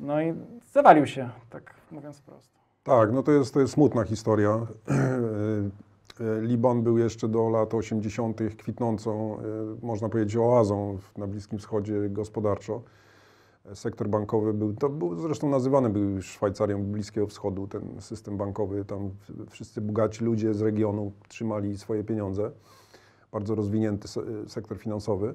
no 0.00 0.22
i 0.22 0.34
zawalił 0.72 1.06
się, 1.06 1.30
tak 1.50 1.74
mówiąc 1.92 2.18
wprost. 2.18 2.50
Tak, 2.82 3.12
no 3.12 3.22
to 3.22 3.32
jest, 3.32 3.54
to 3.54 3.60
jest 3.60 3.72
smutna 3.72 4.04
historia. 4.04 4.58
E, 6.20 6.40
Liban 6.40 6.82
był 6.82 6.98
jeszcze 6.98 7.28
do 7.28 7.48
lat 7.48 7.74
80. 7.74 8.40
kwitnącą, 8.58 9.38
e, 9.38 9.86
można 9.86 10.08
powiedzieć, 10.08 10.36
oazą 10.36 10.98
na 11.16 11.26
Bliskim 11.26 11.58
Wschodzie 11.58 12.08
gospodarczo. 12.08 12.82
E, 13.66 13.76
Sektor 13.76 14.08
bankowy 14.08 14.54
był, 14.54 14.72
to 14.74 14.88
był 14.88 15.16
zresztą 15.16 15.48
nazywany 15.50 15.90
był 15.90 16.22
Szwajcarią 16.22 16.84
Bliskiego 16.84 17.26
Wschodu, 17.26 17.66
ten 17.68 17.82
system 18.00 18.36
bankowy. 18.36 18.84
Tam 18.84 19.10
wszyscy 19.50 19.80
bogaci 19.80 20.24
ludzie 20.24 20.54
z 20.54 20.60
regionu 20.62 21.12
trzymali 21.28 21.78
swoje 21.78 22.04
pieniądze. 22.04 22.50
Bardzo 23.32 23.54
rozwinięty 23.54 24.08
se- 24.08 24.48
sektor 24.48 24.78
finansowy. 24.78 25.34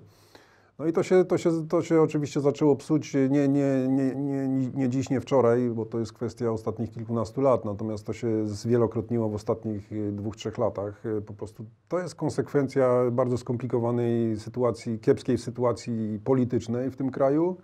No 0.79 0.85
i 0.87 0.93
to 0.93 1.03
się, 1.03 1.25
to, 1.25 1.37
się, 1.37 1.67
to 1.67 1.81
się 1.81 2.01
oczywiście 2.01 2.41
zaczęło 2.41 2.75
psuć 2.75 3.13
nie, 3.13 3.47
nie, 3.47 3.87
nie, 3.89 4.15
nie, 4.15 4.47
nie 4.73 4.89
dziś, 4.89 5.09
nie 5.09 5.21
wczoraj, 5.21 5.69
bo 5.69 5.85
to 5.85 5.99
jest 5.99 6.13
kwestia 6.13 6.51
ostatnich 6.51 6.91
kilkunastu 6.91 7.41
lat, 7.41 7.65
natomiast 7.65 8.05
to 8.05 8.13
się 8.13 8.47
zwielokrotniło 8.47 9.29
w 9.29 9.35
ostatnich 9.35 9.91
y, 9.91 10.11
dwóch, 10.11 10.35
trzech 10.35 10.57
latach. 10.57 11.05
Y, 11.05 11.21
Po 11.21 11.33
prostu 11.33 11.65
to 11.87 11.99
jest 11.99 12.15
konsekwencja 12.15 13.11
bardzo 13.11 13.37
skomplikowanej 13.37 14.39
sytuacji, 14.39 14.99
kiepskiej 14.99 15.37
sytuacji 15.37 16.19
politycznej 16.23 16.91
w 16.91 16.95
tym 16.95 17.11
kraju, 17.11 17.57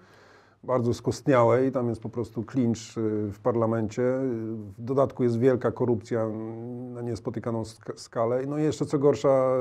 bardzo 0.64 0.94
skostniałej. 0.94 1.72
Tam 1.72 1.90
jest 1.90 2.02
po 2.02 2.10
prostu 2.10 2.44
klincz 2.44 2.98
y, 2.98 3.32
w 3.32 3.40
parlamencie. 3.40 4.02
W 4.78 4.82
dodatku 4.82 5.24
jest 5.24 5.40
wielka 5.40 5.72
korupcja 5.72 6.30
na 6.94 7.02
niespotykaną 7.02 7.64
sk- 7.64 7.98
skalę. 8.00 8.42
No 8.48 8.58
i 8.58 8.64
jeszcze 8.64 8.86
co 8.86 9.00
gorsza 9.00 9.54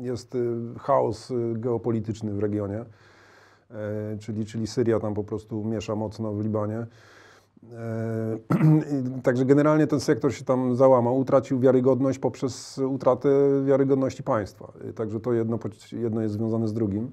jest 0.00 0.34
y, 0.34 0.56
chaos 0.78 1.30
y, 1.30 1.52
geopolityczny 1.56 2.34
w 2.34 2.38
regionie. 2.38 2.84
E, 3.70 4.18
czyli, 4.18 4.44
czyli 4.44 4.66
Syria 4.66 5.00
tam 5.00 5.14
po 5.14 5.24
prostu 5.24 5.64
miesza 5.64 5.94
mocno 5.94 6.32
w 6.32 6.42
Libanie. 6.42 6.86
E, 7.72 8.38
Także 9.22 9.44
generalnie 9.44 9.86
ten 9.86 10.00
sektor 10.00 10.34
się 10.34 10.44
tam 10.44 10.76
załamał, 10.76 11.18
utracił 11.18 11.60
wiarygodność 11.60 12.18
poprzez 12.18 12.78
utratę 12.78 13.28
wiarygodności 13.64 14.22
państwa. 14.22 14.72
Także 14.94 15.20
to 15.20 15.32
jedno, 15.32 15.58
jedno 15.92 16.20
jest 16.20 16.34
związane 16.34 16.68
z 16.68 16.72
drugim. 16.72 17.12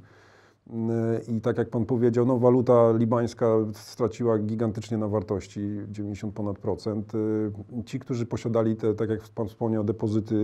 I 1.27 1.41
tak 1.41 1.57
jak 1.57 1.69
pan 1.69 1.85
powiedział, 1.85 2.25
no, 2.25 2.37
waluta 2.37 2.91
libańska 2.91 3.47
straciła 3.73 4.39
gigantycznie 4.39 4.97
na 4.97 5.07
wartości, 5.07 5.61
90 5.91 6.33
ponad 6.33 6.59
procent. 6.59 7.13
E, 7.15 7.83
Ci, 7.83 7.99
którzy 7.99 8.25
posiadali 8.25 8.75
te, 8.75 8.93
tak 8.93 9.09
jak 9.09 9.19
pan 9.21 9.47
wspomniał, 9.47 9.83
depozyty, 9.83 10.35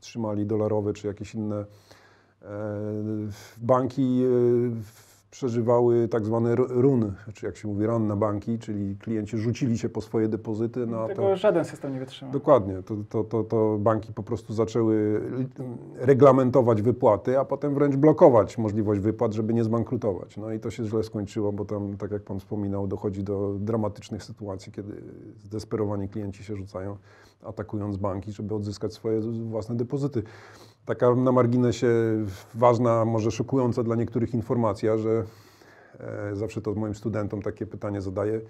trzymali 0.00 0.46
dolarowe 0.46 0.92
czy 0.92 1.06
jakieś 1.06 1.34
inne 1.34 1.64
e, 2.42 2.46
banki 3.58 4.22
e, 4.22 5.11
przeżywały 5.36 6.08
tak 6.08 6.24
zwany 6.26 6.50
r- 6.50 6.66
run, 6.68 7.12
czy 7.34 7.46
jak 7.46 7.56
się 7.56 7.68
mówi, 7.68 7.86
run 7.86 8.06
na 8.06 8.16
banki, 8.16 8.58
czyli 8.58 8.96
klienci 8.96 9.38
rzucili 9.38 9.78
się 9.78 9.88
po 9.88 10.00
swoje 10.00 10.28
depozyty. 10.28 10.86
No, 10.86 11.08
Tego 11.08 11.22
to, 11.22 11.36
żaden 11.36 11.64
system 11.64 11.92
nie 11.92 11.98
wytrzyma. 12.00 12.30
dokładnie, 12.32 12.82
to, 12.82 12.94
to, 13.08 13.24
to, 13.24 13.44
to 13.44 13.76
banki 13.80 14.12
po 14.12 14.22
prostu 14.22 14.54
zaczęły 14.54 15.20
reglamentować 15.96 16.82
wypłaty, 16.82 17.38
a 17.38 17.44
potem 17.44 17.74
wręcz 17.74 17.96
blokować 17.96 18.58
możliwość 18.58 19.00
wypłat, 19.00 19.32
żeby 19.32 19.54
nie 19.54 19.64
zbankrutować. 19.64 20.36
No 20.36 20.52
i 20.52 20.60
to 20.60 20.70
się 20.70 20.84
źle 20.84 21.02
skończyło, 21.02 21.52
bo 21.52 21.64
tam, 21.64 21.96
tak 21.96 22.10
jak 22.10 22.22
pan 22.22 22.38
wspominał, 22.40 22.86
dochodzi 22.86 23.24
do 23.24 23.54
dramatycznych 23.58 24.22
sytuacji, 24.24 24.72
kiedy 24.72 25.02
zdesperowani 25.44 26.08
klienci 26.08 26.44
się 26.44 26.56
rzucają, 26.56 26.96
atakując 27.42 27.96
banki, 27.96 28.32
żeby 28.32 28.54
odzyskać 28.54 28.92
swoje 28.92 29.20
własne 29.20 29.76
depozyty. 29.76 30.22
Taka 30.84 31.14
na 31.14 31.32
marginesie 31.32 31.86
ważna, 32.54 33.04
może 33.04 33.30
szokująca 33.30 33.82
dla 33.82 33.96
niektórych 33.96 34.34
informacja, 34.34 34.98
że 34.98 35.24
e, 36.00 36.36
zawsze 36.36 36.62
to 36.62 36.74
moim 36.74 36.94
studentom 36.94 37.42
takie 37.42 37.66
pytanie 37.66 38.00
zadaję. 38.00 38.40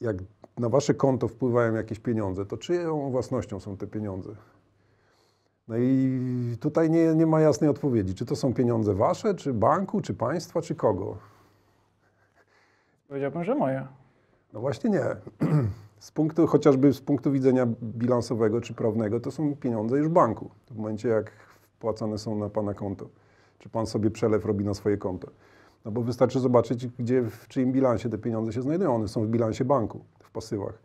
Jak 0.00 0.16
na 0.58 0.68
wasze 0.68 0.94
konto 0.94 1.28
wpływają 1.28 1.74
jakieś 1.74 1.98
pieniądze, 1.98 2.46
to 2.46 2.56
czyją 2.56 3.10
własnością 3.10 3.60
są 3.60 3.76
te 3.76 3.86
pieniądze? 3.86 4.30
No 5.68 5.76
i 5.78 6.56
tutaj 6.60 6.90
nie, 6.90 7.14
nie 7.14 7.26
ma 7.26 7.40
jasnej 7.40 7.70
odpowiedzi. 7.70 8.14
Czy 8.14 8.26
to 8.26 8.36
są 8.36 8.54
pieniądze 8.54 8.94
wasze, 8.94 9.34
czy 9.34 9.52
banku, 9.52 10.00
czy 10.00 10.14
państwa, 10.14 10.62
czy 10.62 10.74
kogo? 10.74 11.16
Powiedziałbym, 13.08 13.44
że 13.44 13.54
moje. 13.54 13.86
No 14.52 14.60
właśnie 14.60 14.90
nie. 14.90 15.04
Z 16.04 16.10
punktu, 16.10 16.46
chociażby 16.46 16.92
z 16.92 17.00
punktu 17.00 17.32
widzenia 17.32 17.66
bilansowego 17.82 18.60
czy 18.60 18.74
prawnego, 18.74 19.20
to 19.20 19.30
są 19.30 19.56
pieniądze 19.56 19.98
już 19.98 20.08
banku. 20.08 20.50
W 20.70 20.76
momencie, 20.76 21.08
jak 21.08 21.30
wpłacane 21.76 22.18
są 22.18 22.38
na 22.38 22.48
Pana 22.48 22.74
konto. 22.74 23.08
Czy 23.58 23.68
Pan 23.68 23.86
sobie 23.86 24.10
przelew 24.10 24.44
robi 24.44 24.64
na 24.64 24.74
swoje 24.74 24.96
konto. 24.96 25.28
No 25.84 25.90
bo 25.90 26.02
wystarczy 26.02 26.40
zobaczyć, 26.40 26.86
gdzie, 26.86 27.22
w 27.22 27.48
czyim 27.48 27.72
bilansie 27.72 28.10
te 28.10 28.18
pieniądze 28.18 28.52
się 28.52 28.62
znajdują. 28.62 28.94
One 28.94 29.08
są 29.08 29.24
w 29.24 29.28
bilansie 29.28 29.64
banku, 29.64 30.00
w 30.18 30.30
pasywach. 30.30 30.78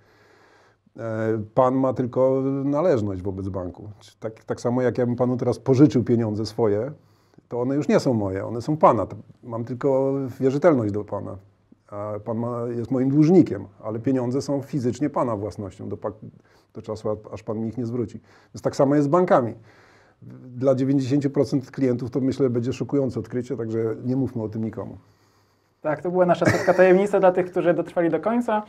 E, 0.97 1.41
Pan 1.53 1.75
ma 1.75 1.93
tylko 1.93 2.43
należność 2.63 3.21
wobec 3.21 3.49
banku. 3.49 3.89
Tak, 4.19 4.43
tak 4.43 4.62
samo 4.62 4.82
jak 4.82 4.97
ja 4.97 5.05
bym 5.05 5.15
Panu 5.15 5.38
teraz 5.38 5.60
pożyczył 5.60 6.03
pieniądze 6.03 6.45
swoje, 6.45 6.91
to 7.49 7.62
one 7.62 7.75
już 7.75 7.88
nie 7.88 7.99
są 7.99 8.13
moje, 8.13 8.45
one 8.45 8.62
są 8.62 8.77
Pana. 8.77 9.08
Mam 9.43 9.65
tylko 9.65 10.13
wierzytelność 10.39 10.93
do 10.93 11.03
Pana 11.03 11.38
pan 12.25 12.38
ma, 12.38 12.62
jest 12.78 12.91
moim 12.91 13.10
dłużnikiem, 13.10 13.67
ale 13.84 13.99
pieniądze 13.99 14.41
są 14.41 14.62
fizycznie 14.62 15.10
pana 15.10 15.36
własnością 15.36 15.89
do, 15.89 15.97
do 16.73 16.82
czasu, 16.82 17.17
aż 17.32 17.43
pan 17.43 17.60
mi 17.60 17.67
ich 17.67 17.78
nie 17.78 17.86
zwróci. 17.86 18.19
Więc 18.54 18.62
tak 18.62 18.75
samo 18.75 18.95
jest 18.95 19.08
z 19.08 19.10
bankami. 19.10 19.54
Dla 20.56 20.75
90% 20.75 21.71
klientów 21.71 22.12
to 22.12 22.21
myślę 22.21 22.49
będzie 22.49 22.73
szokujące 22.73 23.19
odkrycie, 23.19 23.58
także 23.58 23.95
nie 24.04 24.15
mówmy 24.15 24.43
o 24.43 24.49
tym 24.49 24.63
nikomu. 24.63 24.97
Tak, 25.82 26.02
to 26.02 26.12
była 26.12 26.25
nasza 26.25 26.45
setka 26.45 26.73
tajemnica 26.73 27.19
dla 27.19 27.32
tych, 27.32 27.52
którzy 27.52 27.73
dotrwali 27.73 28.10
do 28.10 28.19
końca. 28.19 28.63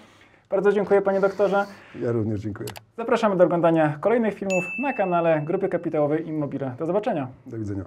Bardzo 0.51 0.73
dziękuję 0.73 1.03
panie 1.03 1.21
doktorze. 1.21 1.67
Ja 2.03 2.13
również 2.13 2.41
dziękuję. 2.41 2.69
Zapraszamy 2.97 3.37
do 3.37 3.45
oglądania 3.45 3.99
kolejnych 4.01 4.35
filmów 4.35 4.65
na 4.83 4.93
kanale 4.93 5.43
Grupy 5.45 5.69
Kapitałowej 5.69 6.29
Immobile. 6.29 6.75
Do 6.79 6.87
zobaczenia. 6.87 7.29
Do 7.47 7.59
widzenia. 7.59 7.85